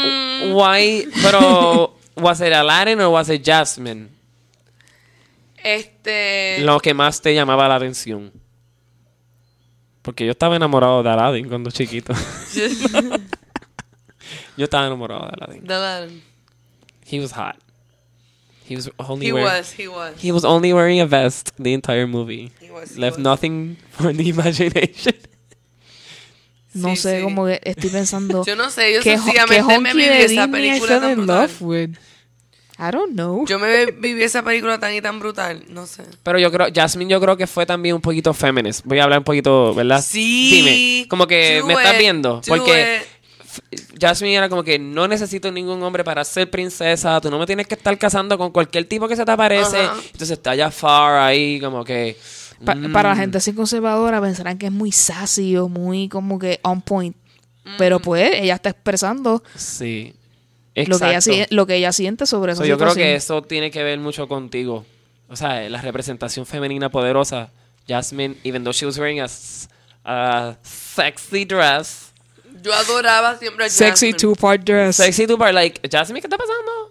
[0.51, 1.07] why.
[1.21, 4.09] Pero, ¿was it Aladdin o was it Jasmine?
[5.63, 6.61] Este.
[6.61, 8.31] Lo que más te llamaba la atención.
[10.01, 12.13] Porque yo estaba enamorado de Aladdin cuando chiquito.
[14.57, 15.63] yo estaba enamorado de Aladdin.
[15.63, 16.23] de Aladdin.
[17.11, 17.55] He was hot.
[18.67, 20.13] He was only He wearing, was, he was.
[20.21, 22.51] He was only wearing a vest the entire movie.
[22.59, 23.23] He was, he Left was.
[23.23, 25.13] nothing for the imagination.
[26.73, 27.23] No Sí, sé, sí.
[27.23, 28.43] como que estoy pensando.
[28.47, 31.49] Yo no sé, yo ¿qué, ho- sencillamente me viví esa película tan brutal.
[32.77, 33.45] I don't know.
[33.45, 36.03] Yo me viví esa película tan y tan brutal, no sé.
[36.23, 38.81] Pero yo creo, Jasmine yo creo que fue también un poquito feminist.
[38.83, 40.03] Voy a hablar un poquito, ¿verdad?
[40.05, 40.51] Sí.
[40.51, 42.41] Dime, como que Do me estás viendo.
[42.41, 43.07] do Porque it.
[43.99, 47.19] Jasmine era como que no necesito ningún hombre para ser princesa.
[47.21, 49.79] Tú no me tienes que estar casando con cualquier tipo que se te aparece.
[49.81, 49.95] Ajá.
[50.05, 52.17] Entonces está Jafar ahí como que...
[52.63, 56.39] Pa- mm, Para la gente así conservadora pensarán que es muy sassy o muy como
[56.39, 57.15] que on point.
[57.77, 60.13] Pero pues ella está expresando Sí.
[60.75, 61.31] lo que, ella, Exacto.
[61.39, 62.61] sie- lo que ella siente sobre eso.
[62.61, 64.85] So, yo creo que eso tiene que ver mucho contigo.
[65.27, 67.49] O sea, la representación femenina poderosa.
[67.87, 69.27] Jasmine, even though she was wearing a,
[70.05, 72.04] a sexy dress.
[72.65, 74.97] Yo adoraba siempre a Sexy two-part dress.
[74.97, 76.89] Sexy two part, like, Jasmine, ¿qué está pasando?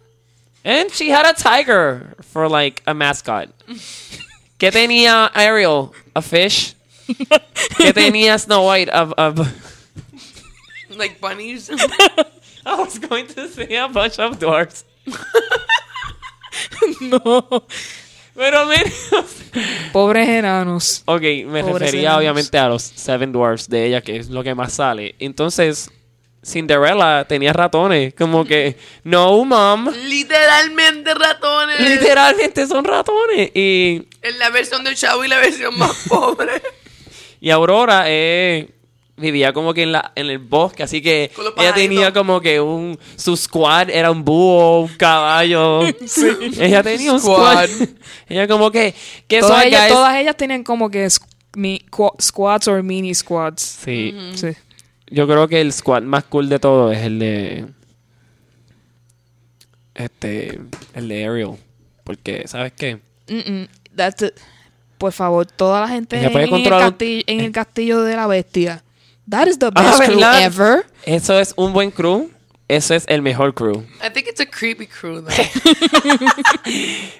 [0.64, 3.48] And she had a tiger for like a mascot.
[4.60, 5.92] ¿Qué tenía Ariel?
[6.14, 6.74] A fish.
[7.08, 8.88] ¿Qué tenía Snow White?
[8.88, 9.52] A, a-
[10.96, 11.68] Like bunnies.
[12.64, 14.84] I was going to say a bunch of dwarfs.
[17.00, 17.64] no.
[18.34, 18.90] Pero mira.
[19.92, 21.02] Pobres enanos.
[21.04, 22.18] Ok, me Pobres refería enanos.
[22.18, 25.14] obviamente a los Seven Dwarfs de ella, que es lo que más sale.
[25.18, 25.90] Entonces,
[26.44, 28.14] Cinderella tenía ratones.
[28.14, 29.88] Como que, no, mom.
[30.06, 31.80] Literalmente ratones.
[31.80, 33.50] Literalmente son ratones.
[33.54, 36.60] Y, En la versión de Chavo y la versión más pobre.
[37.40, 38.68] y Aurora eh,
[39.16, 42.98] vivía como que en, la, en el bosque, así que ella tenía como que un...
[43.16, 45.82] Su squad era un búho, un caballo.
[46.58, 47.68] Ella tenía un squad.
[47.68, 47.88] Squad.
[48.28, 48.94] ella como que...
[49.28, 49.92] que Todas eso, ellas, guys?
[49.92, 51.08] todas ellas tenían como que
[51.56, 51.84] mi-
[52.20, 53.62] squads o mini squads.
[53.62, 54.14] Sí.
[54.34, 54.48] Sí.
[55.08, 57.66] Yo creo que el squad más cool de todo es el de.
[59.94, 60.60] Este.
[60.94, 61.52] El de Ariel.
[62.04, 63.00] Porque, ¿sabes qué?
[63.28, 64.32] Mm-mm, that's it.
[64.98, 68.26] Por favor, toda la gente en, puede en el castillo, en el castillo de la
[68.26, 68.83] bestia.
[69.28, 70.84] That is the Ah, best crew ever.
[71.06, 72.30] Eso es un buen crew.
[72.68, 73.84] Eso es el mejor crew.
[74.02, 75.30] I think it's a creepy crew, though.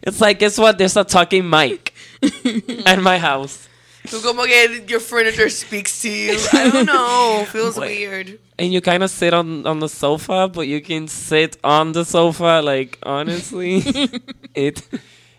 [0.03, 0.79] It's like, guess what?
[0.79, 1.93] There's a talking mic
[2.87, 3.69] at my house.
[4.07, 6.37] Tú como que your furniture speaks to you.
[6.53, 7.45] I don't know.
[7.53, 7.89] Feels Wait.
[8.09, 8.39] weird.
[8.59, 12.05] And you kind of sit on, on the sofa, but you can sit on the
[12.05, 12.61] sofa.
[12.63, 13.83] Like, honestly,
[14.55, 14.83] it,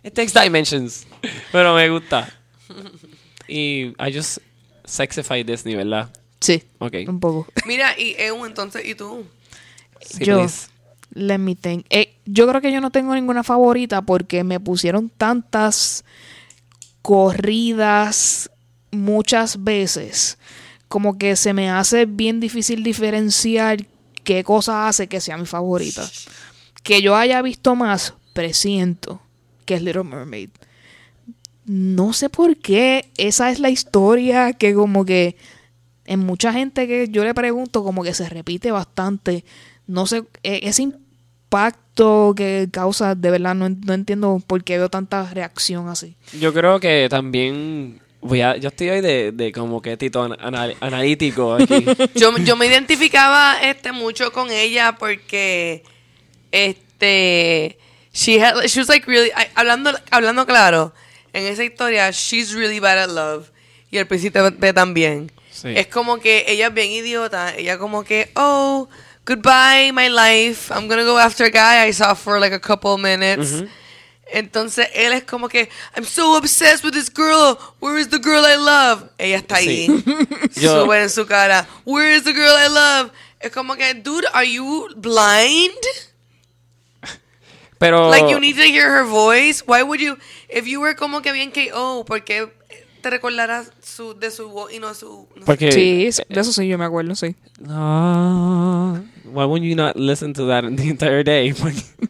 [0.04, 1.06] it takes dimensions.
[1.52, 2.28] Pero me gusta.
[3.48, 4.40] Y I just
[4.86, 6.10] sexify Disney, ¿verdad?
[6.40, 6.94] Sí, Ok.
[7.08, 7.48] un poco.
[7.66, 9.26] Mira, y Eu, entonces, ¿y tú?
[10.02, 10.68] Sí, yo, please.
[11.14, 11.86] let me think.
[11.90, 16.04] Eh, yo creo que yo no tengo ninguna favorita porque me pusieron tantas
[17.02, 18.50] corridas
[18.92, 20.38] muchas veces
[20.88, 23.86] como que se me hace bien difícil diferenciar
[24.24, 26.10] qué cosa hace que sea mi favorita.
[26.84, 29.22] Que yo haya visto más, presiento
[29.66, 30.50] que es Little Mermaid.
[31.66, 35.36] No sé por qué, esa es la historia que como que
[36.06, 39.44] en mucha gente que yo le pregunto como que se repite bastante.
[39.88, 44.78] No sé, e- ese impacto que causa, de verdad no, en- no entiendo por qué
[44.78, 46.16] veo tanta reacción así.
[46.40, 50.38] Yo creo que también voy a, yo estoy hoy de, de como que tito ana-
[50.42, 51.86] anal- analítico aquí.
[52.16, 55.84] Yo, yo me identificaba este mucho con ella porque
[56.52, 57.78] este
[58.14, 60.94] she had she was like really I- hablando hablando claro
[61.34, 63.50] en esa historia she's really bad at love
[63.92, 64.40] y el príncipe
[64.74, 65.70] también Sí.
[65.76, 68.90] es como que ella es bien idiota ella como que oh
[69.26, 72.98] goodbye my life I'm gonna go after a guy I saw for like a couple
[72.98, 73.64] minutes
[74.28, 78.44] entonces él es como que I'm so obsessed with this girl where is the girl
[78.46, 79.88] I love ella está ahí
[80.52, 80.62] Sí.
[80.68, 81.68] Sube en su cara.
[81.86, 83.12] Where is the girl I love?
[83.40, 85.78] Es como que, dude, are you blind?
[87.78, 89.62] Pero Like you need to hear her voice.
[89.68, 90.18] Why would you?
[90.50, 92.50] If you were como que bien KO, ¿por qué
[93.06, 95.28] te recordarás su, de su voz y no su?
[95.36, 97.36] no porque Sí, de eso sí yo me acuerdo, sí.
[97.60, 98.96] no,
[99.26, 101.54] why would you not listen to that the entire day?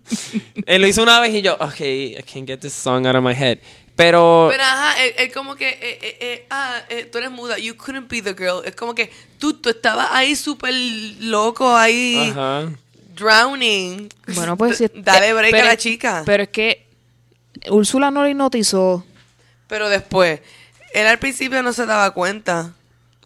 [0.66, 3.24] Él lo hizo una vez y yo, okay, I can't get this song out of
[3.26, 3.58] my head.
[3.98, 7.58] Pero, Pero ajá, él, él como que, eh, eh, eh, ah, eh, tú eres muda,
[7.58, 8.62] you couldn't be the girl.
[8.64, 10.74] Es como que tú, tú estabas ahí súper
[11.20, 12.72] loco, ahí ajá.
[13.16, 14.08] drowning.
[14.34, 14.86] Bueno, pues sí.
[14.96, 16.24] Dale eh, break pero- a la chica.
[16.26, 16.88] Pero es que
[17.70, 19.04] Úrsula no le hipnotizó.
[19.68, 20.42] Pero después,
[20.96, 22.74] él al principio no se daba cuenta.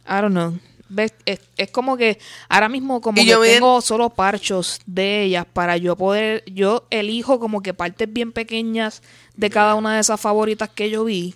[0.08, 0.58] I don't know.
[0.90, 1.14] ¿Ves?
[1.26, 2.18] Es, es como que
[2.50, 6.88] ahora mismo como Y que yo tengo solo parchos de ellas para yo poder, yo
[6.90, 9.04] elijo como que partes bien pequeñas
[9.36, 11.36] de cada una de esas favoritas que yo vi,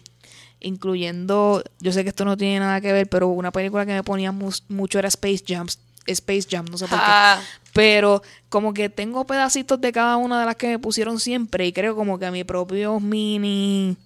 [0.60, 4.04] incluyendo, yo sé que esto no tiene nada que ver, pero una película que me
[4.04, 5.68] ponía mucho era Space Jam,
[6.08, 7.06] Space Jam, no sé por qué.
[7.08, 7.40] Ah.
[7.74, 11.74] Pero como que tengo pedacitos de cada una de las que me pusieron siempre y
[11.74, 13.98] creo como que mi propio mini,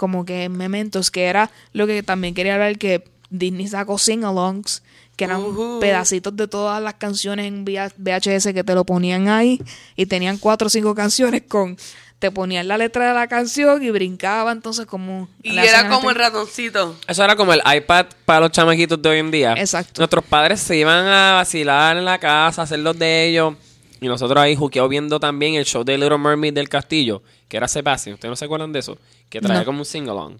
[0.00, 4.82] como que mementos, que era lo que también quería hablar, que Disney sacó sing-alongs,
[5.14, 5.42] que eran
[5.78, 9.60] pedacitos de todas las canciones en VH- VHS que te lo ponían ahí
[9.96, 11.76] y tenían cuatro o cinco canciones con...
[12.18, 15.28] Te ponían la letra de la canción y brincaba entonces como...
[15.42, 16.96] Y era como el ratoncito.
[17.06, 19.54] Eso era como el iPad para los chamaquitos de hoy en día.
[19.56, 20.00] Exacto.
[20.00, 23.54] Nuestros padres se iban a vacilar en la casa, a hacer los de ellos.
[24.00, 27.68] Y nosotros ahí juqueados viendo también el show de Little Mermaid del castillo, que era
[27.68, 28.14] Sebastian.
[28.14, 28.96] ¿Ustedes no se acuerdan de eso?
[29.28, 29.66] Que traía No.
[29.66, 30.36] como un sing-along.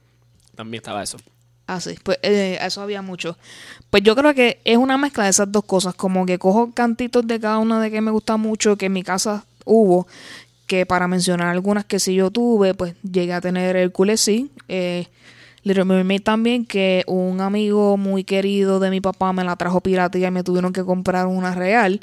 [0.57, 1.19] También estaba eso.
[1.67, 3.37] Ah, sí, pues eh, eso había mucho.
[3.91, 7.27] Pues yo creo que es una mezcla de esas dos cosas, como que cojo cantitos
[7.27, 10.09] de cada una de que me gusta mucho, que en mi casa hubo,
[10.67, 15.07] que para mencionar algunas que sí yo tuve, pues llegué a tener Hércules, sí, eh,
[15.63, 20.19] Little Mermaid también, que un amigo muy querido de mi papá me la trajo pirata
[20.19, 22.01] y me tuvieron que comprar una real.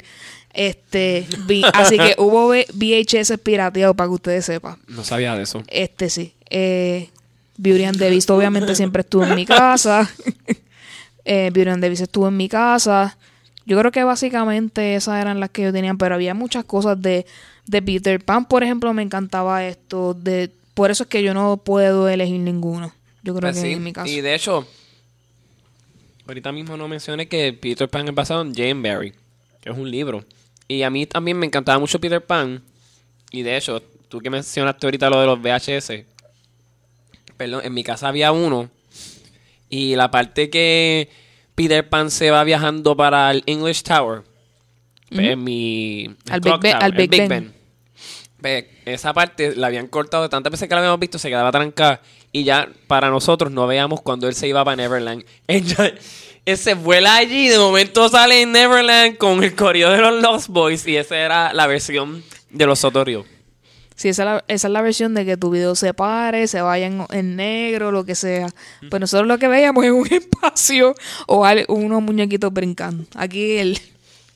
[0.58, 4.76] Este, vi- así que hubo VHS pirateado para que ustedes sepan.
[4.88, 5.62] No sabía de eso.
[5.68, 6.34] Este sí.
[6.50, 7.10] Eh,
[7.56, 10.10] Beauty and the Beast obviamente siempre estuvo en mi casa.
[11.24, 13.16] eh, Beauty and the Beast estuvo en mi casa.
[13.66, 17.24] Yo creo que básicamente esas eran las que yo tenía, pero había muchas cosas de,
[17.66, 21.56] de Peter Pan, por ejemplo, me encantaba esto, de por eso es que yo no
[21.58, 22.92] puedo elegir ninguno.
[23.22, 24.10] Yo creo Pues que sí, en mi caso.
[24.10, 24.66] Y de hecho,
[26.26, 29.12] ahorita mismo no mencioné que Peter Pan es basado en Jane Barry,
[29.60, 30.24] que es un libro.
[30.68, 32.62] Y a mí también me encantaba mucho Peter Pan.
[33.30, 36.04] Y de hecho, tú que mencionaste ahorita lo de los VHS,
[37.36, 38.70] perdón, en mi casa había uno.
[39.70, 41.08] Y la parte que
[41.54, 44.22] Peter Pan se va viajando para el English Tower,
[45.10, 47.28] pues, en mi Al Big Ben- Tower, al Big Ben.
[47.28, 47.52] Ben.
[48.40, 51.50] Pues, esa parte la habían cortado de tantas veces que la habíamos visto, se quedaba
[51.50, 52.00] trancada.
[52.30, 55.24] Y ya para nosotros no veíamos cuando él se iba para Neverland.
[56.56, 60.48] se vuela allí y de momento sale en Neverland con el corrido de los Lost
[60.48, 60.86] Boys.
[60.86, 63.26] Y esa era la versión de los Sotorios.
[63.98, 66.62] Sí, esa es, la, esa es la versión de que tu video se pare, se
[66.62, 68.48] vaya en, en negro, lo que sea.
[68.88, 70.94] Pues nosotros lo que veíamos es un espacio
[71.26, 73.04] o unos muñequitos brincando.
[73.16, 73.80] Aquí el,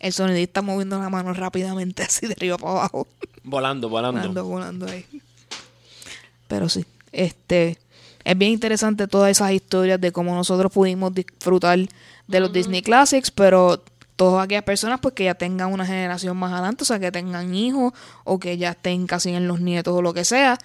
[0.01, 3.07] el sonidista moviendo la mano rápidamente así de arriba para abajo.
[3.45, 4.19] Volando, volando.
[4.19, 5.07] Volando, volando ahí.
[6.49, 7.79] Pero sí, este
[8.25, 11.79] es bien interesante todas esas historias de cómo nosotros pudimos disfrutar
[12.27, 13.83] de los Disney Classics, pero
[14.16, 17.55] todas aquellas personas pues que ya tengan una generación más adelante, o sea, que tengan
[17.55, 17.93] hijos
[18.25, 20.59] o que ya estén casi en los nietos o lo que sea,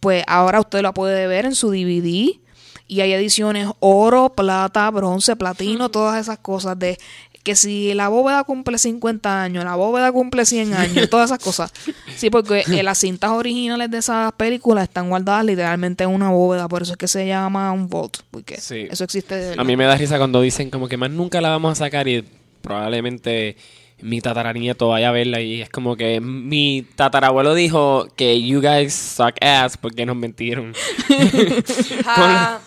[0.00, 2.40] pues ahora usted la puede ver en su DVD
[2.88, 6.98] y hay ediciones oro, plata, bronce, platino, todas esas cosas de
[7.42, 11.72] que si la bóveda cumple 50 años, la bóveda cumple 100 años, todas esas cosas.
[12.16, 16.68] Sí, porque eh, las cintas originales de esas películas están guardadas literalmente en una bóveda,
[16.68, 18.86] por eso es que se llama un vault, porque Sí.
[18.90, 21.48] eso existe de A mí me da risa cuando dicen como que más nunca la
[21.48, 22.24] vamos a sacar y
[22.60, 23.56] probablemente
[24.00, 28.92] mi tataranieto vaya a verla y es como que mi tatarabuelo dijo que you guys
[28.94, 30.74] suck ass porque nos mentieron.
[32.04, 32.60] Ja.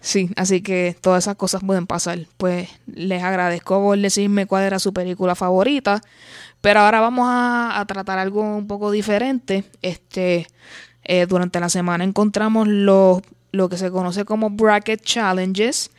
[0.00, 2.18] Sí, así que todas esas cosas pueden pasar.
[2.38, 6.00] Pues les agradezco por decirme cuál era su película favorita.
[6.62, 9.64] Pero ahora vamos a, a tratar algo un poco diferente.
[9.82, 10.46] Este,
[11.04, 13.20] eh, durante la semana encontramos lo,
[13.52, 15.90] lo que se conoce como bracket challenges.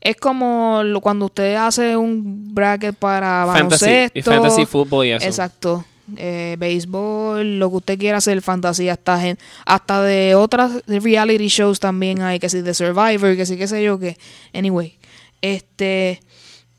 [0.00, 4.18] Es como lo- cuando usted hace un bracket para Fantasy, baloncesto.
[4.18, 5.26] y fantasy fútbol y eso.
[5.26, 5.84] Exacto.
[6.16, 11.80] Eh, béisbol, lo que usted quiera hacer, fantasía, hasta, gen- hasta de otras reality shows
[11.80, 14.16] también hay, que si de Survivor, que sí, qué sé yo, que,
[14.52, 14.96] anyway,
[15.42, 16.20] este,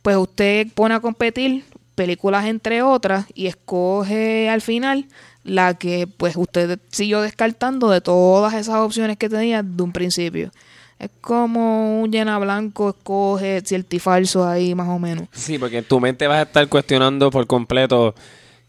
[0.01, 1.63] pues usted pone a competir
[1.95, 5.05] películas entre otras y escoge al final
[5.43, 10.51] la que pues usted siguió descartando de todas esas opciones que tenía de un principio.
[10.99, 13.99] Es como un llena blanco, escoge cierto y
[14.43, 15.27] ahí más o menos.
[15.31, 18.13] Sí, porque en tu mente vas a estar cuestionando por completo,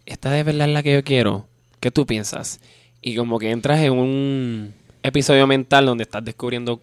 [0.07, 1.47] ¿esta de verdad es la que yo quiero?
[1.81, 2.61] ¿Qué tú piensas?
[3.01, 6.81] Y como que entras en un episodio mental donde estás descubriendo...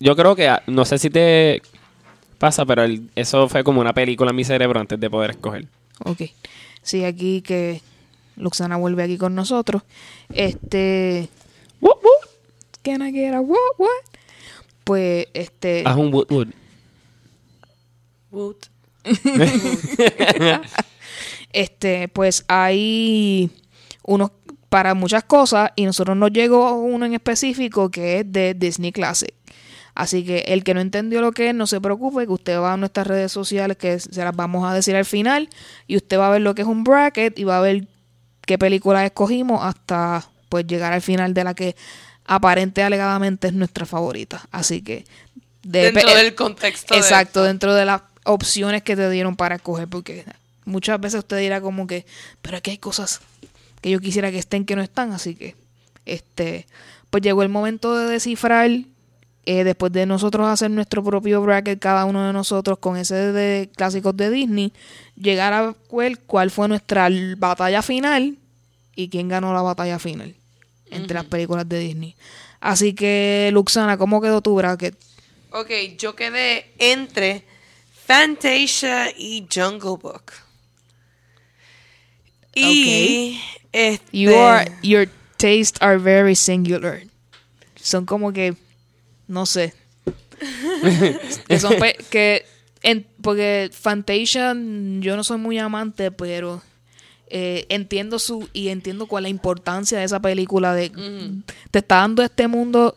[0.00, 1.60] Yo creo que, ah, no sé si te
[2.38, 5.66] pasa, pero el- eso fue como una película en mi cerebro antes de poder escoger.
[6.04, 6.22] Ok.
[6.82, 7.80] Sí, aquí que
[8.36, 9.82] Luxana vuelve aquí con nosotros.
[10.32, 11.28] Este.
[11.80, 12.28] What, what?
[12.82, 13.88] Can I get a what, what?
[14.84, 15.82] Pues, este.
[15.84, 16.48] Haz un wood wood.
[18.30, 18.66] Woot.
[21.52, 23.50] Este, pues hay
[24.02, 24.30] unos
[24.68, 29.32] para muchas cosas y nosotros nos llegó uno en específico que es de Disney Classic.
[29.94, 32.74] Así que el que no entendió lo que es, no se preocupe, que usted va
[32.74, 35.48] a nuestras redes sociales, que se las vamos a decir al final,
[35.88, 37.88] y usted va a ver lo que es un bracket y va a ver
[38.46, 41.74] qué película escogimos hasta pues llegar al final de la que
[42.26, 44.46] aparente alegadamente es nuestra favorita.
[44.52, 45.04] Así que
[45.64, 50.24] de- Dentro del contexto Exacto, dentro de las opciones que te dieron para escoger, porque
[50.68, 52.06] muchas veces usted dirá como que,
[52.42, 53.20] pero aquí hay cosas
[53.80, 55.56] que yo quisiera que estén que no están, así que,
[56.06, 56.66] este,
[57.10, 58.70] pues llegó el momento de descifrar,
[59.46, 63.70] eh, después de nosotros hacer nuestro propio bracket, cada uno de nosotros con ese de
[63.74, 64.72] clásicos de Disney,
[65.16, 67.08] llegar a ver cuál fue nuestra
[67.38, 68.36] batalla final
[68.94, 70.34] y quién ganó la batalla final
[70.90, 72.14] entre las películas de Disney.
[72.60, 74.96] Así que, Luxana, ¿cómo quedó tu bracket?
[75.50, 77.44] Ok, yo quedé entre
[78.06, 80.47] Fantasia y Jungle Book.
[82.60, 83.40] Y
[83.72, 87.02] este, You are, your tastes are very singular.
[87.80, 88.56] Son como que,
[89.26, 89.72] no sé.
[91.48, 92.44] que son pe- que,
[92.82, 96.62] en, porque Fantasia, yo no soy muy amante, pero
[97.28, 100.90] eh, entiendo su, y entiendo cuál es la importancia de esa película de,
[101.70, 102.96] te está dando este mundo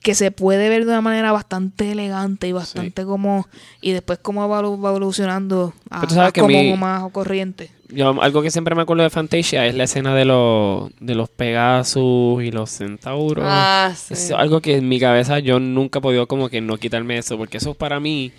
[0.00, 3.48] que se puede ver de una manera bastante elegante y bastante como,
[3.80, 6.00] y después cómo va, va evolucionando a,
[6.32, 7.70] como mi- más corriente.
[7.88, 11.28] Yo, algo que siempre me acuerdo de Fantasia es la escena de los, de los
[11.28, 13.44] Pegasus y los centauros.
[13.46, 14.14] Ah, sí.
[14.14, 17.38] Es algo que en mi cabeza yo nunca he podido como que no quitarme eso,
[17.38, 18.32] porque eso para mí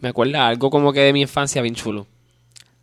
[0.00, 2.06] me acuerda algo como que de mi infancia bien chulo.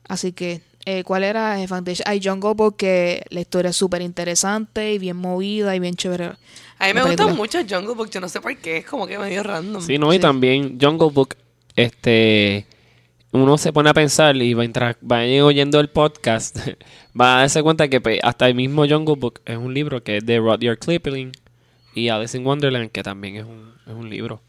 [0.08, 1.62] Así que Eh, ¿Cuál era?
[1.62, 2.04] Eh, Fantasia.
[2.06, 6.32] Hay Jungle Book, que la historia es súper interesante y bien movida y bien chévere.
[6.78, 9.18] A mí me gusta mucho Jungle Book, yo no sé por qué, es como que
[9.18, 9.82] medio random.
[9.82, 11.36] Sí, no, y también Jungle Book,
[11.78, 12.66] este,
[13.34, 16.58] uno se pone a pensar y va a entrar, va a ir oyendo el podcast,
[17.20, 20.18] va a darse cuenta que pues, hasta el mismo Jungle Book es un libro que
[20.18, 21.32] es de Rudyard Kipling
[21.96, 24.42] y Alice in Wonderland, que también es un, es un libro.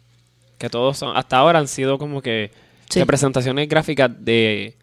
[0.59, 2.51] Que todos son, hasta ahora han sido como que
[2.91, 3.01] Sí.
[3.01, 4.77] representaciones gráficas de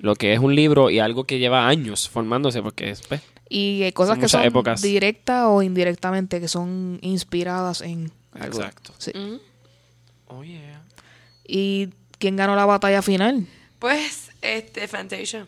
[0.00, 3.82] lo que es un libro y algo que lleva años formándose, porque es, pues, Y
[3.84, 4.82] hay cosas Son que son épocas.
[4.82, 8.58] directas o indirectamente, que son inspiradas en algo.
[8.58, 8.92] Exacto.
[8.98, 9.12] Sí.
[9.14, 9.36] Mm.
[10.26, 10.82] Oh, yeah.
[11.46, 11.90] ¿Y
[12.22, 13.44] quién ganó la batalla final?
[13.80, 15.44] Pues, este, Fantasia.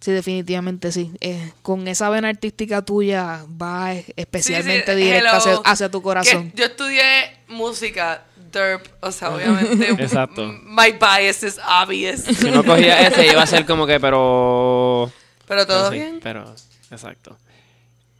[0.00, 1.12] Sí, definitivamente sí.
[1.20, 6.50] Eh, con esa vena artística tuya va especialmente Sí, sí, directa hacia, hacia tu corazón.
[6.50, 9.90] Que yo estudié música, derp, o sea, obviamente.
[10.02, 10.46] Exacto.
[10.64, 12.22] My bias is obvious.
[12.22, 15.12] Si no cogía ese, iba a ser como que, pero...
[15.46, 16.20] Pero todo pero sí, bien.
[16.22, 16.54] Pero,
[16.90, 17.36] exacto.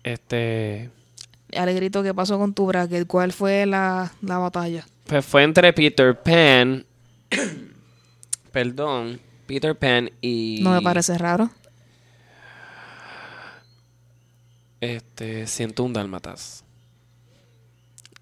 [0.05, 0.91] Este...
[1.57, 3.07] Alegrito, ¿qué pasó con tu bracket?
[3.07, 4.87] ¿Cuál fue la, la batalla?
[5.07, 6.85] Pues fue entre Peter Pan...
[8.53, 9.21] perdón.
[9.47, 10.61] Peter Pan y...
[10.63, 11.51] No me parece raro.
[14.81, 16.65] Este, 101 dálmatas.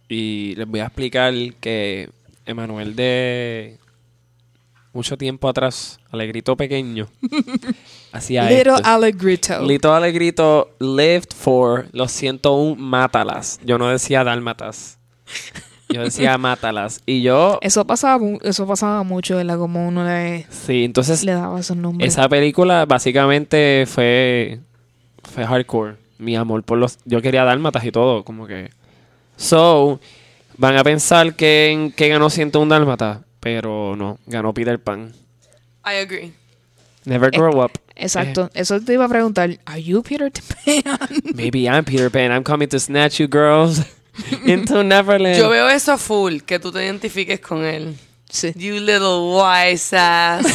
[0.09, 2.11] Y les voy a explicar que
[2.45, 3.79] Emanuel de
[4.93, 7.09] mucho tiempo atrás, Alegrito pequeño,
[8.13, 8.89] hacía Little esto.
[8.89, 9.63] Alegrito.
[9.63, 13.61] Lito Alegrito lived for los 101 mátalas.
[13.65, 14.99] Yo no decía dálmatas.
[15.93, 17.03] Yo decía mátalas.
[17.07, 19.59] Y yo, Eso pasaba, eso pasaba mucho, ¿verdad?
[19.59, 22.13] Como uno le, sí, entonces le daba esos nombres.
[22.13, 24.61] esa película básicamente fue
[25.25, 25.97] fue hardcore.
[26.19, 28.71] Mi amor por los yo quería dálmatas y todo, como que
[29.37, 30.01] so
[30.59, 35.13] van a pensar que que ganó 101 dálmatas, pero no, ganó Peter Pan.
[35.85, 36.33] I agree.
[37.07, 37.73] Never grow up.
[37.97, 38.51] Exacto.
[38.55, 39.59] Eso te iba a preguntar.
[39.65, 41.09] ¿Are you Peter Pan?
[41.35, 42.31] Maybe I'm Peter Pan.
[42.31, 43.81] I'm coming to snatch you girls
[44.47, 45.37] into Neverland.
[45.37, 47.97] Yo veo eso full, que tú te identifiques con él.
[48.29, 48.53] sí.
[48.57, 50.47] You little wise ass.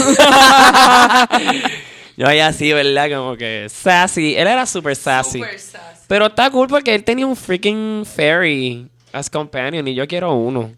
[2.18, 3.09] Yo ahí así, ¿verdad?
[3.18, 4.36] Como que sassy.
[4.36, 5.39] Él era super sassy.
[5.39, 6.03] Super sassy.
[6.07, 10.72] Pero está cool porque él tenía un freaking fairy as companion y yo quiero uno.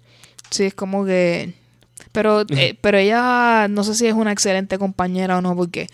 [0.49, 1.53] Sí, es como que...
[2.11, 5.87] Pero, eh, pero ella no sé si es una excelente compañera o no, porque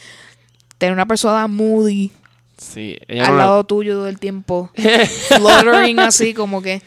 [0.77, 2.11] tener una persona moody
[2.57, 6.81] Sí, ella al no la- lado tuyo todo el tiempo, fluttering así, como que...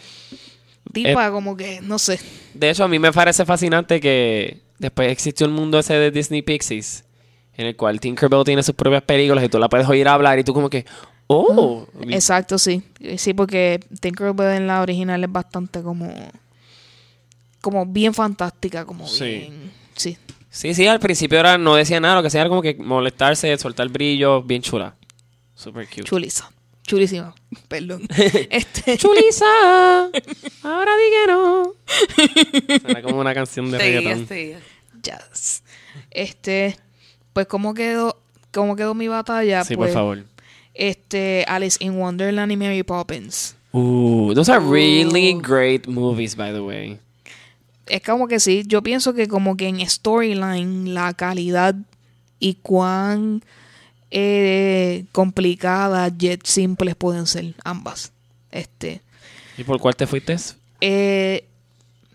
[0.92, 2.18] Tipa, como que, no sé.
[2.54, 6.40] De hecho, a mí me parece fascinante que después existió el mundo ese de Disney
[6.40, 7.04] Pixies,
[7.54, 10.44] en el cual Tinkerbell tiene sus propias películas y tú la puedes oír hablar y
[10.44, 10.86] tú como que,
[11.26, 12.82] oh, Exacto, sí.
[13.18, 16.10] Sí, porque Tinkerbell en la original es bastante como...
[17.60, 19.24] Como bien fantástica, como Sí.
[19.24, 19.72] bien...
[19.96, 20.16] Sí.
[20.50, 23.56] sí, sí, al principio era, no decía nada, lo que hacía era como que molestarse,
[23.58, 24.94] soltar brillo, bien chula.
[25.56, 26.04] Super cute.
[26.04, 26.52] Chulisa.
[26.86, 27.34] Chulísima.
[27.66, 28.06] Perdón.
[28.50, 29.44] este, Chulisa,
[30.62, 31.72] ahora di que no.
[32.88, 34.28] Era como una canción de reggaetón.
[35.02, 35.62] Yes.
[36.10, 36.76] Este,
[37.32, 38.20] pues cómo quedó,
[38.52, 40.24] cómo quedó mi batalla, Sí, pues, por favor.
[40.74, 43.56] Este, Alice in Wonderland y Mary Poppins.
[43.72, 45.40] Ooh, those are really Ooh.
[45.40, 47.00] great movies, by the way.
[47.86, 51.74] Es como que sí, yo pienso que como que en storyline la calidad
[52.38, 53.42] y cuán
[54.10, 58.12] eh, complicadas, yet simples pueden ser ambas.
[58.50, 59.00] Este,
[59.58, 60.36] ¿Y por cuál te fuiste?
[60.80, 61.44] eh,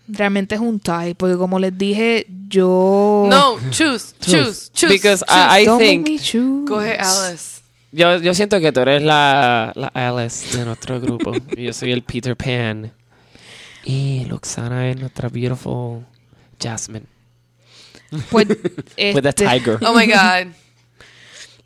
[0.08, 4.92] realmente es un tie, porque como les dije, yo No, choose, choose, choose.
[4.94, 5.58] Because choose.
[5.58, 6.68] I, I Don't make think me choose.
[6.68, 7.60] Coge Alice.
[7.92, 11.92] yo, yo siento que tú eres la, la Alice de nuestro grupo y yo soy
[11.92, 12.92] el Peter Pan
[13.84, 16.04] y Luxana es nuestra beautiful
[16.60, 17.06] Jasmine
[18.30, 18.46] Pues,
[19.14, 19.78] with the este, tiger.
[19.82, 20.52] Oh my god.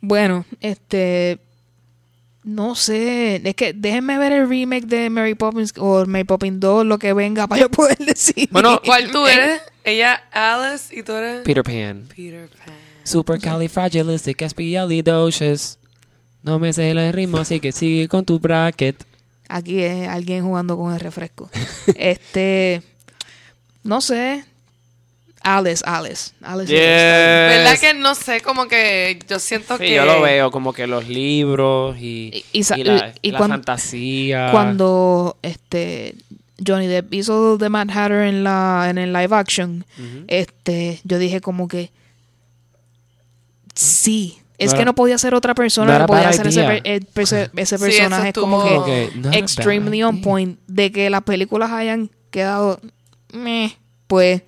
[0.01, 1.39] Bueno, este.
[2.43, 3.41] No sé.
[3.43, 7.11] Es que déjenme ver el remake de Mary Poppins o Mary Poppins 2, lo que
[7.13, 8.47] venga para yo poder decir.
[8.51, 9.61] Bueno, ¿Cuál tú eres?
[9.83, 11.41] Ella, Alice, y tú eres.
[11.41, 12.07] Peter Pan.
[12.15, 12.73] Peter Pan.
[13.03, 15.79] Supercalifragilisticexpialidocious.
[16.43, 19.03] No me sé el ritmo, así que sigue con tu bracket.
[19.49, 21.49] Aquí es alguien jugando con el refresco.
[21.95, 22.83] este.
[23.83, 24.45] No sé.
[25.55, 26.31] Alice, Alice.
[26.41, 26.71] Alice.
[26.71, 26.79] Yes.
[26.79, 28.41] ¿Verdad que no sé?
[28.41, 29.93] Como que yo siento Sí, que.
[29.95, 33.49] yo lo veo como que los libros y, Y- y y la, y la cuan-
[33.51, 34.49] fantasía.
[34.51, 36.15] Cuando este
[36.65, 39.85] Johnny Depp hizo The Mad Hatter en la en el live action,
[40.27, 41.91] este yo dije como que
[43.73, 46.81] sí es No que era- no podía ser otra no persona que podía ser ese,
[47.55, 48.75] ese Sí, personaje como que
[49.09, 52.79] Ok, not a extremely on point de que las películas hayan quedado
[53.33, 53.77] meh,
[54.07, 54.41] pues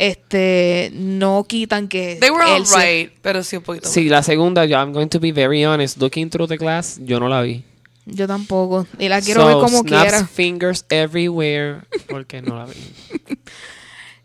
[0.00, 3.88] este, no quitan que They were él se- alright, pero sí un poquito.
[3.88, 5.98] Sí, la segunda, yo, I'm going to be very honest.
[5.98, 7.64] Looking through the glass, yo no la vi.
[8.06, 8.86] Yo tampoco.
[8.98, 10.26] Y la quiero So, ver como snaps quiera.
[10.26, 12.74] fingers everywhere, porque no la vi.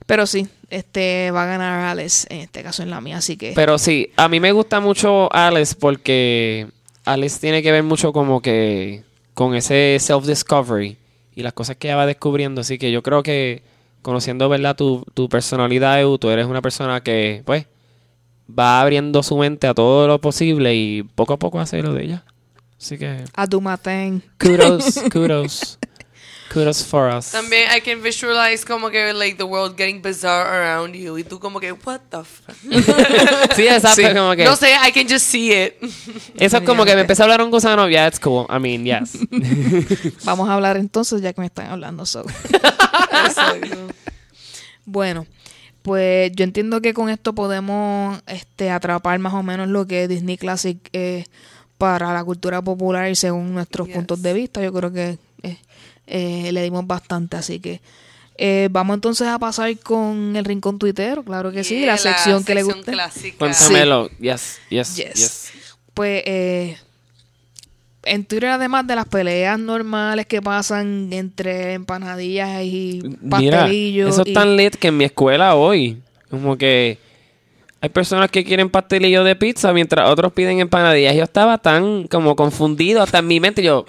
[0.06, 3.54] Pero sí, este va a ganar Alex, en este caso en la mía, así que
[3.56, 6.68] Pero sí, a mí me gusta mucho Alice porque
[7.06, 9.04] Alice tiene que ver mucho como que
[9.34, 10.98] con ese self-discovery
[11.36, 12.62] y las cosas que ella va descubriendo.
[12.62, 13.64] Así que yo creo que
[14.04, 14.76] conociendo, ¿verdad?
[14.76, 17.66] Tu, tu personalidad, Eu, tú eres una persona que, pues,
[18.47, 22.04] va abriendo su mente a todo lo posible y poco a poco hace lo de
[22.04, 22.24] ella.
[22.80, 24.22] Así que, a tu maten.
[24.39, 25.80] kudos, kudos.
[26.54, 27.32] Kudos for us.
[27.32, 31.39] También I can visualize como que like the world getting bizarre around you y tú
[31.39, 32.56] como que what the fuck.
[33.56, 34.01] Sí, exacto.
[34.01, 34.14] Sí.
[34.14, 35.74] Como que, No sé, I can just see it.
[36.38, 37.89] eso es como que me empecé a hablar un gusano.
[37.89, 38.45] Yeah, it's cool.
[38.49, 39.18] I mean, yes.
[40.26, 42.24] Vamos a hablar entonces ya que me están hablando so.
[44.86, 45.26] Bueno,
[45.82, 50.10] pues yo entiendo que con esto podemos este, atrapar más o menos lo que es
[50.10, 51.26] Disney Classic eh,
[51.78, 53.95] para la cultura popular y según nuestros Yes.
[53.95, 54.62] puntos de vista.
[54.62, 55.18] Yo creo que
[56.08, 57.82] eh, le dimos bastante, así que
[58.38, 62.56] eh, vamos entonces a pasar con el rincón tuitero, claro que sí, la, sección que
[62.56, 62.91] le gusta.
[62.91, 63.38] clásica.
[63.38, 64.10] Cuéntamelo.
[64.20, 65.14] Yes, yes, Yes.
[65.16, 65.54] yes.
[65.93, 66.78] Pues eh,
[68.06, 74.10] en Twitter, además de las peleas normales que pasan entre empanadillas y Mira, pastelillos.
[74.14, 76.97] eso es y- tan lit que en mi escuela hoy, como que
[77.80, 81.16] hay personas que quieren pastelillo de pizza mientras otros piden empanadillas.
[81.16, 83.62] Yo estaba tan como confundido hasta en mi mente.
[83.62, 83.86] Yo,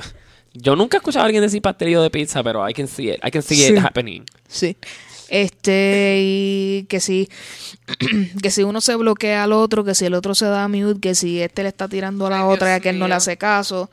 [0.55, 3.17] yo nunca he escuchado a alguien decir pastelillo de pizza, pero I can see it.
[3.25, 3.73] I can see Sí.
[3.73, 4.25] it happening.
[4.49, 4.77] Sí.
[5.29, 7.29] Este, y que si,
[8.43, 11.15] que si uno se bloquea al otro, que si el otro se da mute, que
[11.15, 13.37] si este le está tirando a la Ay, otra y Dios aquel no le hace
[13.37, 13.91] caso,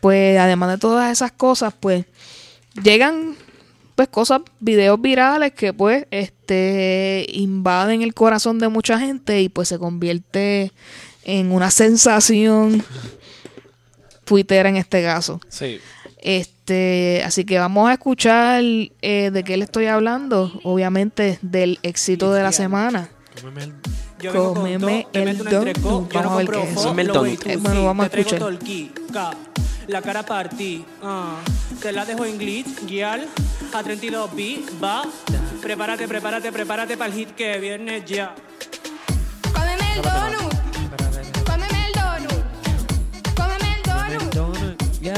[0.00, 2.04] pues además de todas esas cosas, pues
[2.82, 3.34] llegan
[3.96, 9.68] pues cosas, videos virales que pues este invaden el corazón de mucha gente y pues
[9.68, 10.72] se convierte
[11.24, 12.82] en una sensación
[14.30, 15.40] tuitera en este caso.
[15.48, 15.80] Sí.
[16.18, 22.32] Este, así que vamos a escuchar eh, de qué le estoy hablando, obviamente del éxito
[22.32, 23.10] de la semana.
[23.42, 25.64] Yo vengo con Cómeme el yo
[26.12, 28.40] Vamos a ver qué es Cómeme el tú Eh, bueno, vamos a escuchar.
[29.88, 31.40] La cara partí, ah,
[31.82, 33.26] te la dejo en glitch, guial,
[33.74, 35.02] a 32 b va.
[35.60, 38.32] Prepárate, prepárate, prepárate para el hit que viene ya.
[39.52, 40.69] Cómeme el donut.
[45.00, 45.16] Cómeme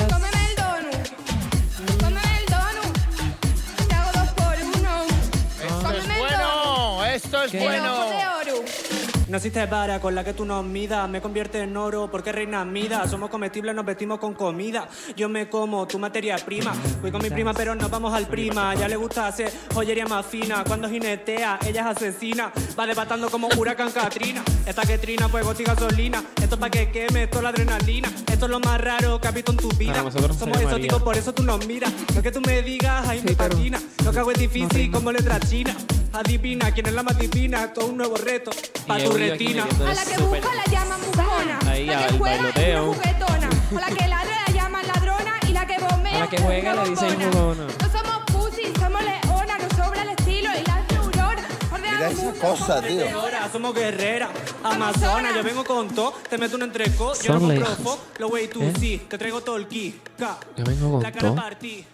[0.49, 1.09] el donut.
[1.99, 2.99] Cómeme el donut.
[3.89, 5.07] Te hago dos por uno.
[5.83, 6.19] Cómeme el donut.
[6.19, 8.22] Bueno, esto es bueno.
[9.37, 13.07] Existe vara con la que tú nos midas, me convierte en oro porque reina mida.
[13.09, 14.89] Somos comestibles, nos vestimos con comida.
[15.17, 16.75] Yo me como tu materia prima.
[17.01, 18.75] Fui con mi prima, pero nos vamos al prima.
[18.75, 20.65] Ya le gusta hacer joyería más fina.
[20.65, 22.53] Cuando jinetea, ella es asesina.
[22.79, 24.43] Va debatando como huracán Katrina.
[24.67, 26.23] Esta que trina, pues y gasolina.
[26.43, 28.09] Esto es pa' que queme toda la adrenalina.
[28.31, 29.95] Esto es lo más raro que has visto en tu vida.
[30.11, 31.93] Somos exóticos, por eso tú nos miras.
[32.15, 33.81] Lo que tú me digas, ahí me patina.
[34.05, 35.75] Lo que hago es difícil como letra china.
[36.13, 37.73] Adivina quién es la más divina.
[37.73, 38.51] Todo un nuevo reto
[38.87, 39.65] para tu retina.
[39.65, 41.59] A la que busca la llaman buscona.
[41.67, 43.49] Ahí, la que juega es una juguetona.
[43.77, 45.33] A la que ladra la llaman ladrona.
[45.49, 47.33] Y la que bombea A la que juega una le dicen bombona.
[47.33, 47.67] jugona.
[47.81, 49.59] No somos pussy, somos leona.
[49.59, 51.47] Nos sobra el estilo y las neuronas.
[51.73, 53.23] Ordenamos Mira esa mundo, cosa, somos tío.
[53.53, 54.31] Somos guerreras,
[54.63, 58.63] amazonas, yo vengo con todo, te meto un entrecot, yo no compro lo wey tú
[58.63, 58.73] ¿Eh?
[58.81, 61.35] sí, te traigo todo el ki, ka, Yo vengo con la cara todo.
[61.37, 61.85] partí.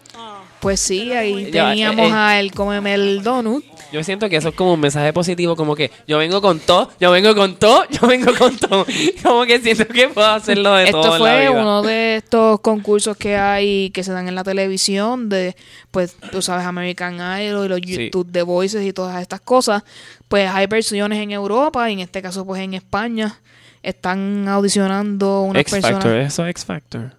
[0.60, 2.14] Pues sí, ahí teníamos eh, eh.
[2.14, 3.64] a él cómeme el donut.
[3.92, 6.90] Yo siento que eso es como un mensaje positivo, como que yo vengo con todo,
[7.00, 8.84] yo vengo con todo, yo vengo con todo.
[9.22, 11.62] Como que siento que puedo hacerlo de todo Esto en la fue vida.
[11.62, 15.56] uno de estos concursos que hay que se dan en la televisión de,
[15.90, 18.10] pues, tú sabes, American Idol y los Sí.
[18.10, 19.84] YouTube The Voices y todas estas cosas.
[20.28, 23.40] Pues hay versiones en Europa y en este caso, pues, en España.
[23.82, 26.02] Están audicionando unas X personas.
[26.02, 27.17] Factor, eso es X Factor.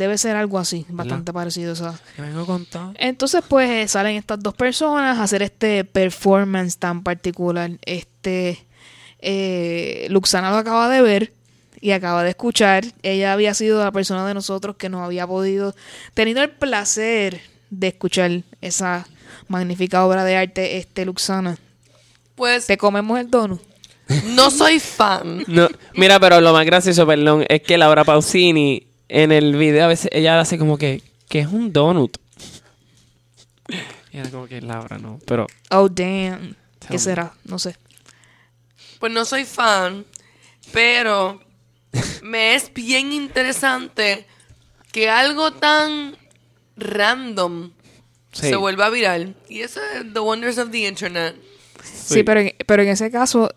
[0.00, 1.74] Debe ser algo así, bastante parecido.
[1.74, 1.92] o sea.
[2.16, 2.94] Yo vengo con todo.
[2.96, 7.72] Entonces, pues eh, salen estas dos personas a hacer este performance tan particular.
[7.82, 8.66] Este
[9.18, 11.34] eh, Luxana lo acaba de ver
[11.82, 12.86] y acaba de escuchar.
[13.02, 15.74] Ella había sido la persona de nosotros que nos había podido,
[16.14, 19.06] tenido el placer de escuchar esa
[19.48, 21.58] magnífica obra de arte, este Luxana.
[22.36, 23.60] Pues Te comemos el donut.
[24.28, 25.44] no soy fan.
[25.46, 29.88] No, mira, pero lo más gracioso, perdón, es que Laura Pausini en el video a
[29.88, 32.16] veces ella hace como que, que es un donut.
[34.12, 35.18] Y era como que Laura, no.
[35.26, 36.56] Pero Oh, damn.
[36.80, 36.98] ¿Qué me.
[36.98, 37.32] será?
[37.44, 37.76] No sé.
[38.98, 40.04] Pues no soy fan,
[40.72, 41.40] pero
[42.22, 44.26] me es bien interesante
[44.92, 46.16] que algo tan
[46.76, 47.70] random
[48.32, 48.48] Sí.
[48.48, 49.34] se vuelva viral.
[49.48, 51.34] Y eso es The Wonders of the Internet.
[51.82, 53.50] Sí, pero, en, pero en ese caso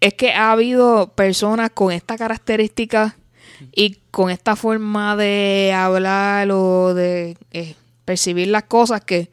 [0.00, 3.16] es que ha habido personas con esta característica
[3.72, 9.30] y con esta forma de hablar o de eh, percibir las cosas que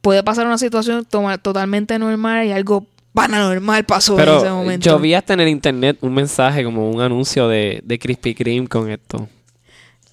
[0.00, 4.84] puede pasar una situación toma- totalmente normal y algo paranormal pasó en ese Pero momento.
[4.90, 8.66] yo vi hasta en el internet un mensaje, como un anuncio de, de Krispy Kreme
[8.68, 9.28] con esto.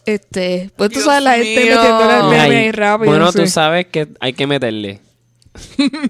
[0.05, 1.75] Este, pues tú Dios sabes la gente mío.
[1.75, 3.09] metiendo el ahí- rápido.
[3.11, 3.39] bueno, sí.
[3.39, 4.99] tú sabes que hay que meterle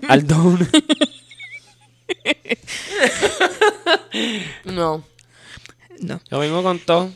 [0.08, 0.60] al don.
[4.66, 5.04] No.
[6.00, 6.22] No.
[6.30, 7.10] Yo vengo con todo.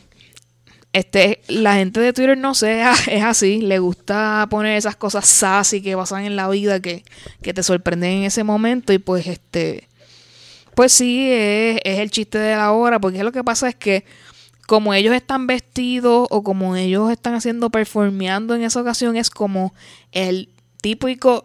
[0.92, 5.82] Este, la gente de Twitter no sé, es así, le gusta poner esas cosas sassy
[5.82, 7.04] que pasan en la vida que,
[7.42, 9.88] que te sorprenden en ese momento y pues este,
[10.76, 14.04] pues sí, es, es el chiste de la hora, porque lo que pasa es que
[14.66, 19.74] como ellos están vestidos o como ellos están haciendo performeando en esa ocasión es como
[20.12, 20.48] el
[20.80, 21.44] típico,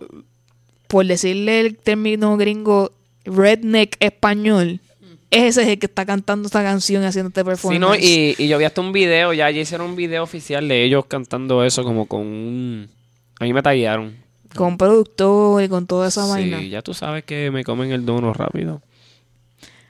[0.88, 2.92] por decirle el término gringo,
[3.26, 4.82] redneck español.
[5.32, 7.80] Ese es el que está cantando esta canción y haciendo este Sí, performance.
[7.80, 10.84] no, y, y yo vi hasta un video, ya, ya hicieron un video oficial de
[10.84, 12.90] ellos cantando eso como con un...
[13.40, 14.16] A mí me tallaron.
[14.56, 16.60] con productor y con toda esa vaina.
[16.60, 18.82] Sí, ya tú sabes que me comen el dono rápido.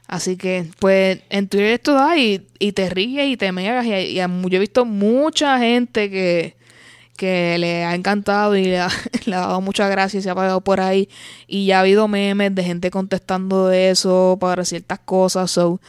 [0.08, 3.86] Así que, pues, en Twitter esto da y, y te ríes y te megas.
[3.86, 6.56] Y, y yo he visto mucha gente que,
[7.20, 8.90] que le ha encantado y le ha,
[9.28, 11.10] dado muchas gracias y se ha pagado por ahí.
[11.48, 15.52] Y ya ha habido memes de gente contestando de eso para ciertas cosas.
[15.52, 15.82] So,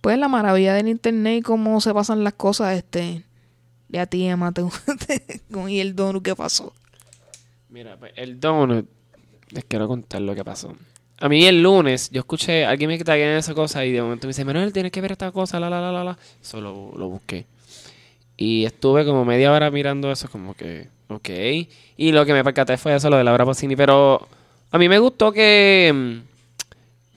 [0.00, 3.24] pues la maravilla del internet y cómo se pasan las cosas, este.
[3.88, 4.62] De a ti, Emma, te-
[5.52, 6.72] con y el donut que pasó.
[7.70, 8.86] Mira, pues, el donut,
[9.50, 10.74] les quiero contar lo que pasó.
[11.20, 14.28] A mí el lunes, yo escuché, alguien me tagué en esa cosa y de momento
[14.28, 16.18] me dice, Manuel, tienes que ver esta cosa, la, la, la, la, la.
[16.40, 17.46] Solo lo busqué.
[18.40, 21.28] Y estuve como media hora mirando eso, como que, ok.
[21.96, 23.74] Y lo que me percaté fue eso, lo de Laura Pausini.
[23.74, 24.28] Pero
[24.70, 26.18] a mí me gustó que mm,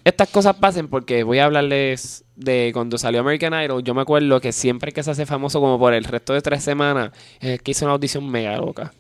[0.03, 3.84] estas cosas pasen porque voy a hablarles de cuando salió American Idol.
[3.84, 6.63] Yo me acuerdo que siempre que se hace famoso como por el resto de tres
[6.63, 8.91] semanas, es que hizo una audición mega loca.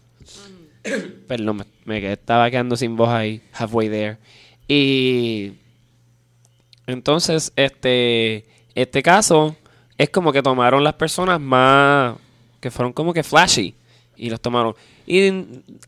[1.27, 4.17] Perdón, me, me estaba quedando sin voz ahí, halfway there.
[4.67, 5.53] Y
[6.85, 8.45] entonces, este,
[8.75, 9.55] este caso
[10.01, 12.15] es como que tomaron las personas más,
[12.59, 13.75] que fueron como que flashy,
[14.15, 14.73] y los tomaron.
[15.05, 15.31] Y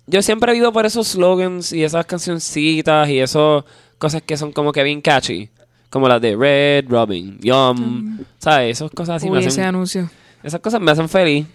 [0.05, 3.64] yo siempre he ido por esos slogans y esas cancioncitas y esas
[3.97, 5.49] cosas que son como que bien catchy.
[5.89, 8.78] Como las de Red, Robin, Yum, ¿sabes?
[8.78, 10.09] Esas cosas así me Uy, ese hacen, anuncio.
[10.43, 11.47] esas cosas me hacen feliz.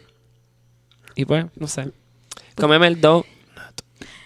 [1.14, 1.92] Y pues, no sé.
[2.56, 3.24] Cómeme el do.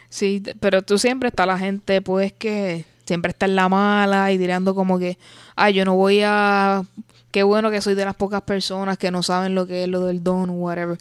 [0.08, 4.38] Sí, pero tú siempre está la gente, pues, que siempre está en la mala y
[4.38, 5.18] tirando como que,
[5.54, 6.82] ay, yo no voy a...
[7.32, 10.06] Qué bueno que soy de las pocas personas que no saben lo que es lo
[10.06, 10.98] del don o whatever.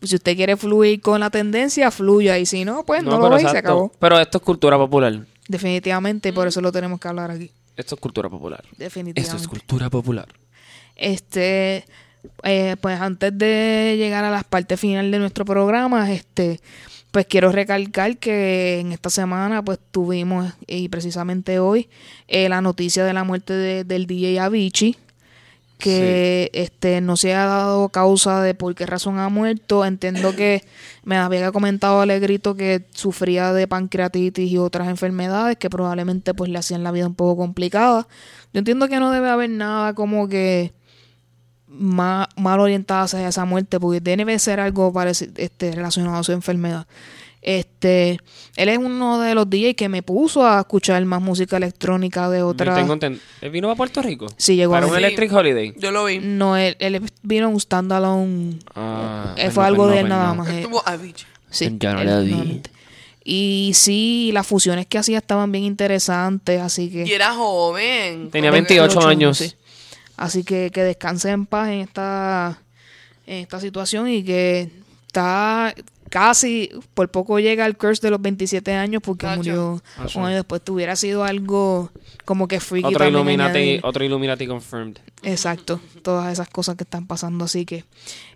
[0.00, 2.38] Si usted quiere fluir con la tendencia, fluya.
[2.38, 3.92] Y si no, pues no, lo ve y se acabó.
[3.98, 5.26] Pero esto es cultura popular.
[5.48, 7.50] Definitivamente, por eso lo tenemos que hablar aquí.
[7.76, 8.64] Esto es cultura popular.
[8.78, 9.20] Definitivamente.
[9.20, 10.28] Esto es cultura popular.
[10.94, 11.84] Este,
[12.42, 16.60] eh, pues antes de llegar a las partes finales de nuestro programa, este,
[17.10, 21.88] pues quiero recalcar que en esta semana, pues tuvimos, y precisamente hoy,
[22.28, 24.96] eh, la noticia de la muerte de- del DJ Avicii,
[25.78, 29.84] que este no se ha dado causa de por qué razón ha muerto.
[29.84, 30.64] Entiendo que
[31.04, 36.58] me había comentado Alegrito que sufría de pancreatitis y otras enfermedades que probablemente pues le
[36.58, 38.08] hacían la vida un poco complicada.
[38.52, 40.72] Yo entiendo que no debe haber nada como que
[41.68, 46.32] más, mal orientada hacia esa muerte porque debe ser algo pareci- este, relacionado a su
[46.32, 46.86] enfermedad.
[47.46, 48.18] Este,
[48.56, 52.42] él es uno de los DJs que me puso a escuchar más música electrónica de
[52.42, 52.74] otra.
[52.74, 52.94] Tengo
[53.40, 54.26] ¿Él vino a Puerto Rico?
[54.36, 55.06] Sí, llegó Para a un venir.
[55.06, 55.74] Electric Holiday.
[55.78, 56.18] Yo lo vi.
[56.18, 58.58] No, él, él vino en un standalone.
[58.74, 60.48] Ah, Eh, pues fue no, algo pues de él pues nada más.
[60.48, 60.60] eh.
[60.62, 61.26] Estuvo Avicii.
[61.48, 62.62] Sí, Ya no él la vi.
[63.22, 67.04] Y sí, las fusiones que hacía estaban bien interesantes, así que...
[67.06, 68.30] Y era joven.
[68.30, 69.38] Tenía Como que- 28 años.
[69.38, 69.52] sí.
[70.16, 72.58] Así que que descanse en paz en esta,
[73.26, 74.70] en esta situación y que
[75.06, 75.74] está
[76.08, 79.36] casi, por poco llega al curse de los 27 años porque Cacho.
[79.36, 80.18] murió Cacho.
[80.18, 80.62] un año después.
[80.62, 81.90] Tuviera sido algo
[82.24, 84.98] como que freaky Otro Illuminati, otro Illuminati confirmed.
[85.22, 87.84] Exacto, todas esas cosas que están pasando, así que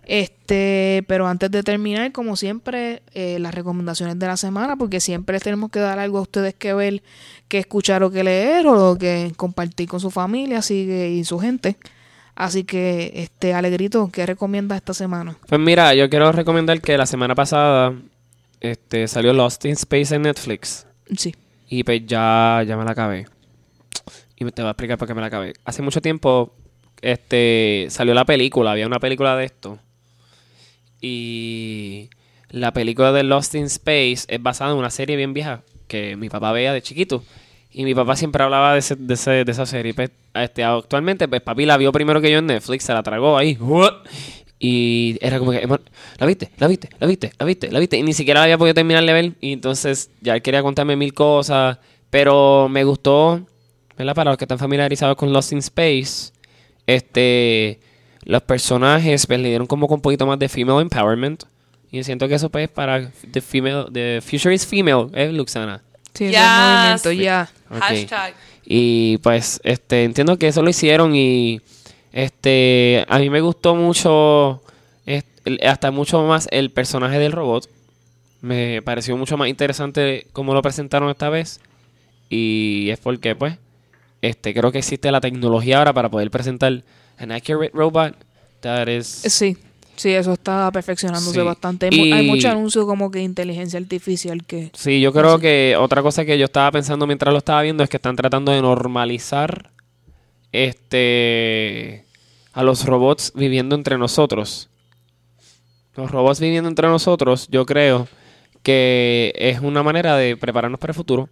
[0.05, 5.39] este, pero antes de terminar, como siempre, eh, las recomendaciones de la semana, porque siempre
[5.39, 7.03] tenemos que dar algo a ustedes que ver,
[7.47, 11.39] que escuchar o que leer o que compartir con su familia, así que y su
[11.39, 11.77] gente.
[12.35, 15.37] Así que, este, Alegrito, ¿qué recomiendas esta semana?
[15.47, 17.93] Pues mira, yo quiero recomendar que la semana pasada
[18.59, 20.87] este, salió Lost in Space en Netflix.
[21.15, 21.35] Sí.
[21.69, 23.27] Y pues ya, ya me la acabé.
[24.37, 25.53] Y te voy a explicar por qué me la acabé.
[25.65, 26.55] Hace mucho tiempo
[27.01, 29.79] este, salió la película, había una película de esto.
[30.99, 32.09] Y
[32.49, 36.29] la película de Lost in Space es basada en una serie bien vieja que mi
[36.29, 37.23] papá veía de chiquito.
[37.73, 39.93] Y mi papá siempre hablaba de, ese- de, ese- de esa serie.
[39.93, 43.37] Pues, este, actualmente, pues papi la vio primero que yo en Netflix, se la tragó
[43.37, 43.57] ahí.
[44.59, 45.79] Y era como que, "Emma,
[46.19, 46.51] ¿la viste?
[46.57, 46.89] ¿La viste?
[46.99, 47.31] ¿La viste?
[47.39, 47.71] ¿La viste?
[47.71, 47.97] ¿La viste?
[47.97, 49.31] Y ni siquiera había podido terminar de ver.
[49.41, 51.77] Y entonces ya él quería contarme mil cosas.
[52.11, 53.41] Pero me gustó,
[53.97, 54.13] ¿verdad?
[54.13, 56.31] Para los que están familiarizados con Lost in Space,
[56.85, 57.79] este,
[58.25, 61.43] los personajes pues, le dieron como un poquito más de female empowerment.
[61.91, 65.81] Y siento que eso pues para the female, the future is female, es Luxana.
[66.13, 66.41] Sí, ese Yes.
[66.41, 67.49] movimiento ya.
[67.69, 68.33] Hashtag.
[68.65, 71.61] Y pues, este, entiendo que eso lo hicieron y
[72.11, 74.61] este, a mí me gustó mucho,
[75.65, 77.69] hasta mucho más el personaje del robot.
[78.41, 81.59] Me pareció mucho más interesante cómo lo presentaron esta vez.
[82.29, 83.57] Y es porque, pues,
[84.21, 86.83] este, creo que existe la tecnología ahora para poder presentar
[87.17, 88.15] an accurate robot
[88.61, 89.07] that is...
[89.07, 89.57] Sí,
[89.95, 91.45] sí, eso está perfeccionándose Sí.
[91.45, 91.89] bastante.
[91.91, 94.71] Hay, mucho anuncio como que inteligencia artificial que...
[94.73, 97.89] Sí, yo creo que otra cosa que yo estaba pensando mientras lo estaba viendo es
[97.89, 99.69] que están tratando de normalizar
[100.51, 102.05] este
[102.53, 104.69] a los robots viviendo entre nosotros.
[105.95, 108.07] Los robots viviendo entre nosotros, yo creo
[108.63, 111.29] que es una manera de prepararnos para el futuro.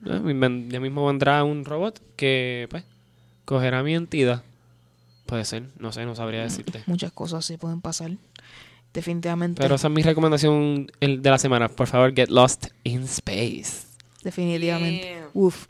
[0.00, 2.84] Ven- Ya mismo vendrá un robot que pues
[3.44, 4.42] cogerá mi entidad.
[5.32, 6.82] Puede ser, no sé, no sabría decirte.
[6.84, 8.10] Muchas cosas sí pueden pasar.
[8.92, 9.62] Definitivamente.
[9.62, 11.70] Pero esa es mi recomendación el de la semana.
[11.70, 13.86] Por favor, get lost in space.
[14.22, 15.06] definitivamente.
[15.06, 15.28] Yeah.
[15.32, 15.68] Uf.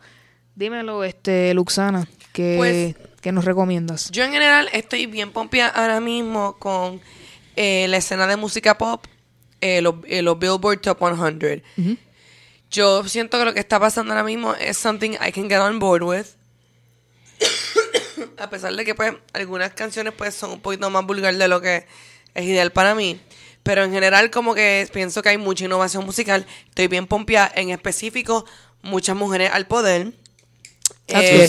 [0.56, 4.10] Dímelo, este, Luxana, ¿qué, Pues- qué nos recomiendas?
[4.10, 7.00] Yo en general estoy bien pompia ahora mismo con
[7.54, 9.04] eh, la escena de música pop,
[9.60, 11.62] eh, los, eh, los Billboard Top 100.
[11.78, 11.96] Ujú.
[12.68, 15.78] Yo siento que lo que está pasando ahora mismo es something I can get on
[15.78, 16.26] board with.
[18.38, 21.60] A pesar de que pues algunas canciones pues son un poquito más vulgar de lo
[21.60, 21.86] que
[22.34, 23.20] es ideal para mí.
[23.62, 26.46] Pero en general como que pienso que hay mucha innovación musical.
[26.68, 28.44] Estoy bien pompia en específico.
[28.82, 30.12] Muchas mujeres al poder.
[31.08, 31.48] Eh,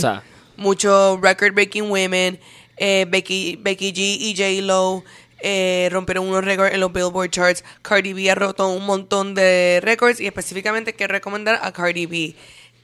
[0.56, 2.40] muchos record breaking women,
[2.78, 5.04] eh, Becky, Becky G y J Lo
[5.46, 7.64] eh, rompieron unos récords en los Billboard charts.
[7.82, 12.36] Cardi B ha roto un montón de récords y específicamente quiero recomendar a Cardi B.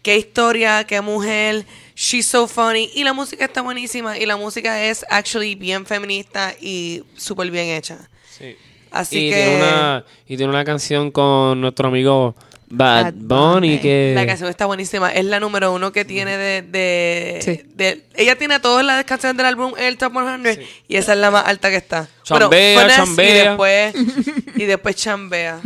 [0.01, 4.85] Qué historia, qué mujer, she's so funny y la música está buenísima y la música
[4.85, 8.09] es actually bien feminista y súper bien hecha.
[8.37, 8.55] Sí.
[8.91, 12.33] Así y, que tiene una, y tiene una canción con nuestro amigo
[12.69, 13.79] Bad Bad Bunny Bunny.
[13.79, 14.13] que...
[14.15, 15.11] la canción está buenísima.
[15.11, 16.61] Es la número uno que tiene de...
[16.61, 17.61] de, Sí.
[17.75, 21.19] de- ella tiene todas las canciones del álbum en el top 100 y esa es
[21.19, 22.07] la más alta que está.
[22.23, 23.29] Chambea, chambea.
[23.29, 23.93] Y después,
[24.55, 25.59] y después chambea.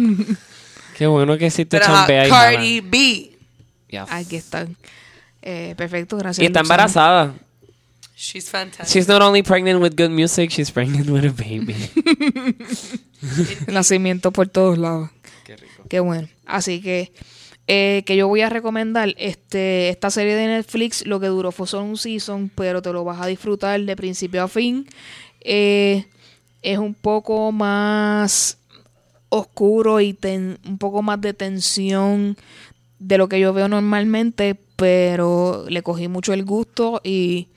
[0.98, 2.82] Qué bueno que existe Pero Chambea y Cardi.
[2.82, 3.33] B.
[3.94, 4.08] Yeah.
[4.10, 4.76] Aquí están.
[5.44, 6.42] Eh, perfecto, gracias.
[6.42, 6.74] Y está Luxana.
[6.84, 7.34] embarazada.
[8.16, 8.88] She's fantastic.
[8.94, 11.76] She's not only pregnant with good music, she's pregnant with a baby.
[13.68, 15.10] Nacimiento por todos lados.
[15.46, 15.84] Qué rico.
[15.90, 16.28] Qué bueno.
[16.46, 17.12] Así que,
[17.68, 21.06] eh, que yo voy a recomendar este esta serie de Netflix.
[21.06, 24.44] Lo que duró fue solo un season, pero te lo vas a disfrutar de principio
[24.44, 24.88] a fin.
[25.42, 26.06] Eh,
[26.62, 28.58] es un poco más
[29.30, 32.38] oscuro y ten- un poco más de tensión
[33.04, 37.50] de lo que yo veo normalmente, pero le cogí mucho el gusto y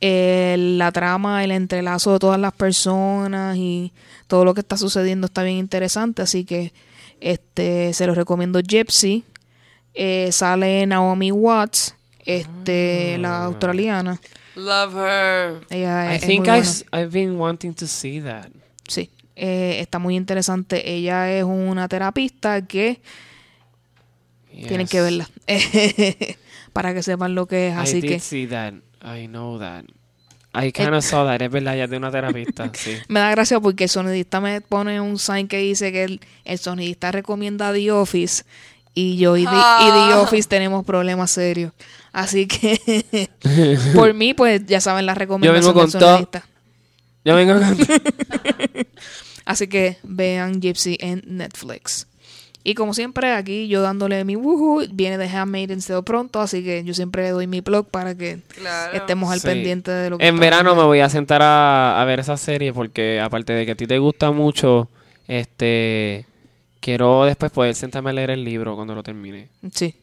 [0.00, 3.92] eh, la trama, el entrelazo de todas las personas y
[4.26, 6.72] todo lo que está sucediendo está bien interesante, así que
[7.20, 9.24] este se los recomiendo Gypsy.
[9.94, 14.20] Eh, sale Naomi Watts, este la australiana.
[14.56, 15.60] Love her.
[15.70, 16.62] Ella I es think I
[16.98, 18.48] I've been wanting to see that.
[18.88, 20.90] Sí, eh, está muy interesante.
[20.90, 23.00] Ella es una terapista que
[24.52, 25.28] tienen que verla
[26.72, 27.74] para que sepan lo que es.
[27.74, 28.74] I Así did que see that.
[29.04, 29.84] I know that.
[30.54, 31.40] I kind of saw that.
[31.42, 32.96] Es verdad, ya de una terapista, sí.
[33.08, 36.58] me da gracia porque el sonidista me pone un sign que dice que el, el
[36.58, 38.44] sonidista recomienda The Office
[38.94, 40.20] y yo y The, y The Ah.
[40.22, 41.72] Office tenemos problemas serios.
[42.12, 43.28] Así que
[43.94, 46.46] por mí, pues ya saben la recomendación con del sonidista.
[47.24, 47.78] Yo vengo con...
[49.44, 52.06] Así que vean Gypsy en Netflix.
[52.64, 56.84] Y como siempre, aquí yo dándole mi woohoo, viene de Handmaid's Tale pronto, así que
[56.84, 58.96] yo siempre doy mi blog para que Claro.
[58.96, 59.48] estemos al Sí.
[59.48, 62.72] pendiente de lo que En verano me voy a sentar a, a ver esa serie
[62.72, 64.88] porque aparte de que a ti te gusta mucho,
[65.26, 66.26] este
[66.80, 69.48] quiero después poder sentarme a leer el libro cuando lo termine.
[69.72, 69.94] Sí,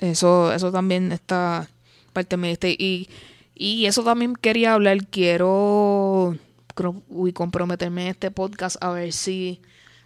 [0.00, 1.68] eso, eso también está
[2.12, 2.68] parte de mi lista.
[2.68, 3.08] Y,
[3.54, 5.06] y eso también quería hablar.
[5.06, 6.36] Quiero
[7.08, 9.60] uy, comprometerme en este podcast a ver si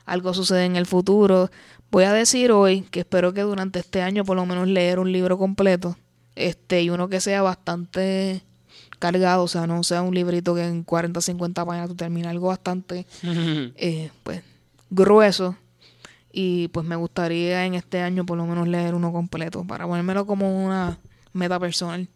[0.06, 1.50] algo sucede en el futuro.
[1.94, 5.12] Voy a decir hoy que espero que durante este año por lo menos leer un
[5.12, 5.96] libro completo.
[6.34, 8.42] Este, y uno que sea bastante
[8.98, 12.48] cargado, o sea, no sea un librito que en 40 50 páginas tú terminas algo
[12.48, 13.06] bastante
[13.76, 14.42] eh, pues
[14.90, 15.56] grueso
[16.32, 20.26] Y pues me gustaría en este año por lo menos leer uno completo para ponérmelo
[20.26, 20.98] como una
[21.32, 22.08] meta personal.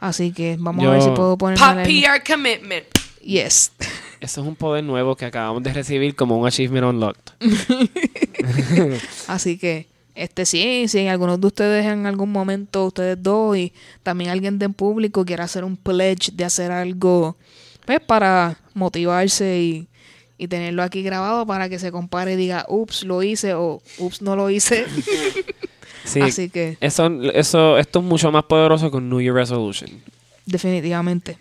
[0.00, 2.86] Así que vamos a ver si puedo Pop leer- PR commitment.
[3.22, 3.70] Yes.
[4.20, 7.32] Eso es un poder nuevo que acabamos de recibir como un achievement unlocked.
[9.28, 14.30] Así que, este sí, si algunos de ustedes en algún momento, ustedes dos y también
[14.30, 17.36] alguien de en público quiera hacer un pledge de hacer algo,
[17.86, 19.88] pues para motivarse y,
[20.36, 24.20] y tenerlo aquí grabado para que se compare y diga, ups, lo hice o ups,
[24.22, 24.84] no lo hice.
[26.02, 26.20] Sí.
[26.22, 29.90] Así que, Eso, eso, esto es mucho más poderoso que un New Year Resolution.
[30.46, 31.36] definitivamente.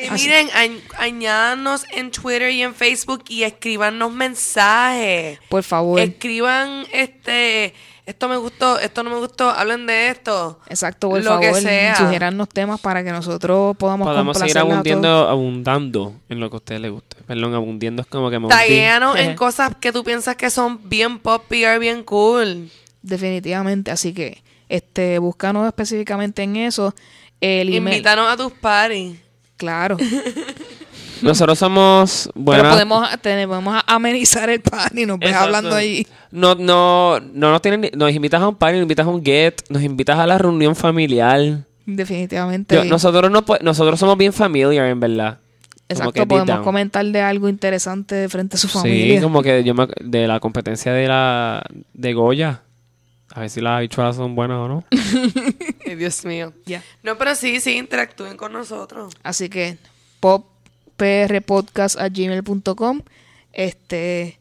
[0.00, 5.38] Y Así- miren, añ- añádanos en Twitter y en Facebook y escríbanos mensajes.
[5.48, 5.98] Por favor.
[6.00, 7.74] Escriban este,
[8.06, 10.60] esto me gustó, esto no me gustó, hablen de esto.
[10.68, 11.96] Exacto, por lo que favor, sea.
[11.96, 16.80] sugierannos temas para que nosotros podamos Podamos seguir abundiendo, abundando en lo que a ustedes
[16.80, 17.16] les guste.
[17.26, 18.48] Perdón, abundiendo es como que me.
[18.48, 22.70] Taguéanos en cosas que tú piensas que son bien pop PR, bien cool.
[23.02, 26.94] Definitivamente, así que este búscanos específicamente en eso.
[27.40, 29.18] El email, Invítanos a tus parties.
[29.58, 29.98] Claro.
[31.22, 32.72] Nosotros somos Pero buenas.
[32.72, 35.46] podemos, tenemos amenizar el party, nos ves Exacto.
[35.46, 36.06] hablando allí.
[36.30, 39.62] No, no, no nos tienen, nos invitas a un party, nos invitas a un get,
[39.68, 41.64] nos invitas a la reunión familiar.
[41.86, 42.76] Definitivamente.
[42.76, 45.38] Yo- nosotros no, nosotros somos bien familiar, en verdad.
[45.88, 49.22] Exacto, podemos comentar de algo interesante de frente a su Sí, familia.
[49.22, 52.60] como que yo me, de la competencia de la de Goya.
[53.34, 54.84] A ver si las habichuelas son buenas o no.
[55.86, 56.52] Ay, Dios mío.
[56.66, 56.82] Ya.
[57.02, 59.14] No, pero sí, sí, interactúen con nosotros.
[59.22, 59.78] Así que
[60.20, 63.00] popprpodcast.gmail.com
[63.52, 64.38] Este,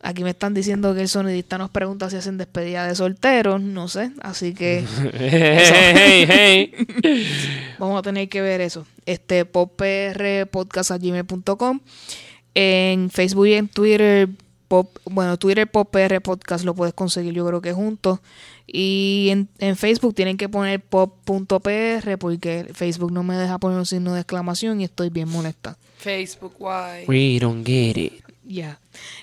[0.00, 3.88] aquí me están diciendo que el sonidista nos pregunta si hacen despedida de solteros, no
[3.88, 4.84] sé, así que
[5.14, 6.72] hey, hey,
[7.02, 7.26] hey.
[7.78, 8.86] vamos a tener que ver eso.
[9.04, 11.80] Este, popprpodcast.gmail.com
[12.54, 14.28] En Facebook y en Twitter,
[14.68, 18.20] pop, bueno, Twitter poppr podcast lo puedes conseguir yo creo que juntos.
[18.66, 23.86] Y en, en Facebook tienen que poner pop.pr porque Facebook no me deja poner un
[23.86, 25.78] signo de exclamación y estoy bien molesta.
[25.96, 27.04] Facebook, why?
[27.08, 28.22] We don't get it.
[28.44, 28.78] Ya.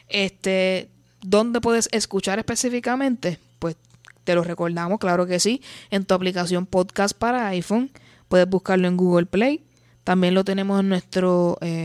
[0.09, 0.89] Este,
[1.21, 3.37] ¿dónde puedes escuchar específicamente?
[3.59, 3.75] Pues
[4.23, 7.91] te lo recordamos, claro que sí, en tu aplicación podcast para iPhone.
[8.27, 9.61] Puedes buscarlo en Google Play.
[10.05, 11.27] También lo tenemos en nuestra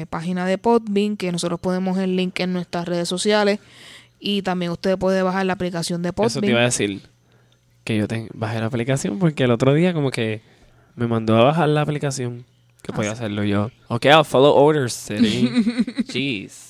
[0.09, 3.59] página de Podbean, que nosotros ponemos el link en nuestras redes sociales.
[4.21, 6.65] Y también usted puede bajar la aplicación de Eso te iba a Podbean.
[6.67, 7.01] decir.
[7.83, 10.43] Que yo te, bajé la aplicación porque el otro día como que
[10.95, 12.45] me mandó a bajar la aplicación.
[12.83, 13.71] Que podía hacerlo yo.
[13.89, 15.51] Ok, I'll follow orders, City.
[16.09, 16.70] Jeez.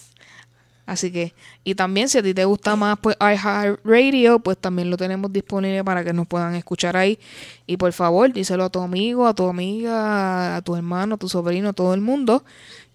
[0.91, 4.97] Así que, y también si a ti te gusta más pues iHeartRadio, pues también lo
[4.97, 7.20] tenemos disponible para que nos puedan escuchar ahí.
[7.64, 11.28] Y por favor, díselo a tu amigo, a tu amiga, a tu hermano, a tu
[11.28, 12.45] sobrino, a todo el mundo.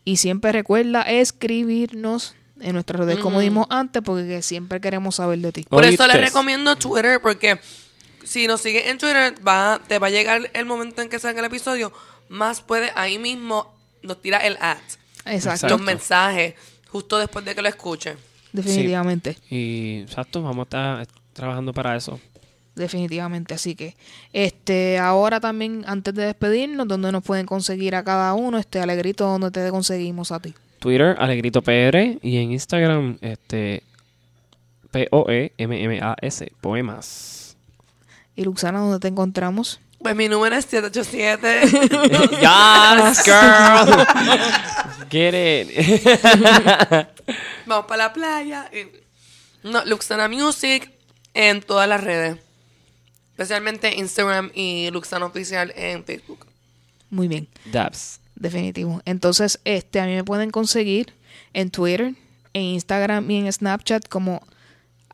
[0.04, 5.54] Y siempre recuerda escribirnos en nuestras redes, como dimos antes, porque siempre queremos saber de
[5.54, 5.66] ti.
[5.70, 7.62] Por eso les recomiendo Twitter, porque
[8.26, 11.40] si nos sigues en Twitter, va, te va a llegar el momento en que salga
[11.40, 11.94] el episodio,
[12.28, 14.80] más puede ahí mismo nos tira el ad,
[15.24, 16.56] Exacto, los mensajes,
[16.96, 18.16] justo después de que lo escuche.
[18.54, 19.38] definitivamente.
[19.50, 22.22] Y exacto, vamos a estar trabajando para eso.
[22.74, 23.96] Definitivamente, así que
[24.32, 29.26] este ahora también antes de despedirnos, donde nos pueden conseguir a cada uno, este alegrito
[29.26, 30.54] donde te conseguimos a ti.
[30.80, 32.18] Twitter, Alegrito PR.
[32.22, 33.76] Y en Instagram, este.
[33.76, 33.84] E
[34.92, 36.52] P-O-E-M-M-A-S.
[36.62, 37.58] Poemas.
[38.38, 39.82] Y Luxana, ¿dónde te encontramos?
[40.06, 41.62] Pues mi número es 787.
[42.40, 44.06] yes, girl.
[45.10, 47.10] Get it.
[47.66, 48.70] Vamos para la playa.
[49.64, 50.92] No, Luxana Music
[51.34, 52.38] en todas las redes.
[53.32, 56.46] Especialmente Instagram y Luxana Oficial en Facebook.
[57.10, 58.20] Muy bien, Dabs.
[58.36, 59.02] definitivo.
[59.06, 61.16] Entonces, este a mí me pueden conseguir
[61.54, 62.14] en Twitter,
[62.54, 64.46] en Instagram y en Snapchat como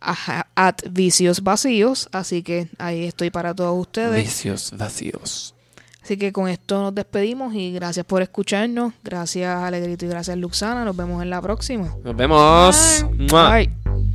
[0.01, 2.09] at vicios vacíos.
[2.11, 4.23] Así que ahí estoy para todos ustedes.
[4.23, 5.55] Vicios vacíos.
[6.03, 8.93] Así que con esto nos despedimos y gracias por escucharnos.
[9.03, 10.83] Gracias Alegrito y gracias Luxana.
[10.83, 11.95] Nos vemos en la próxima.
[12.03, 13.05] Nos vemos.
[13.29, 13.55] Mua.
[13.57, 14.10] Bye.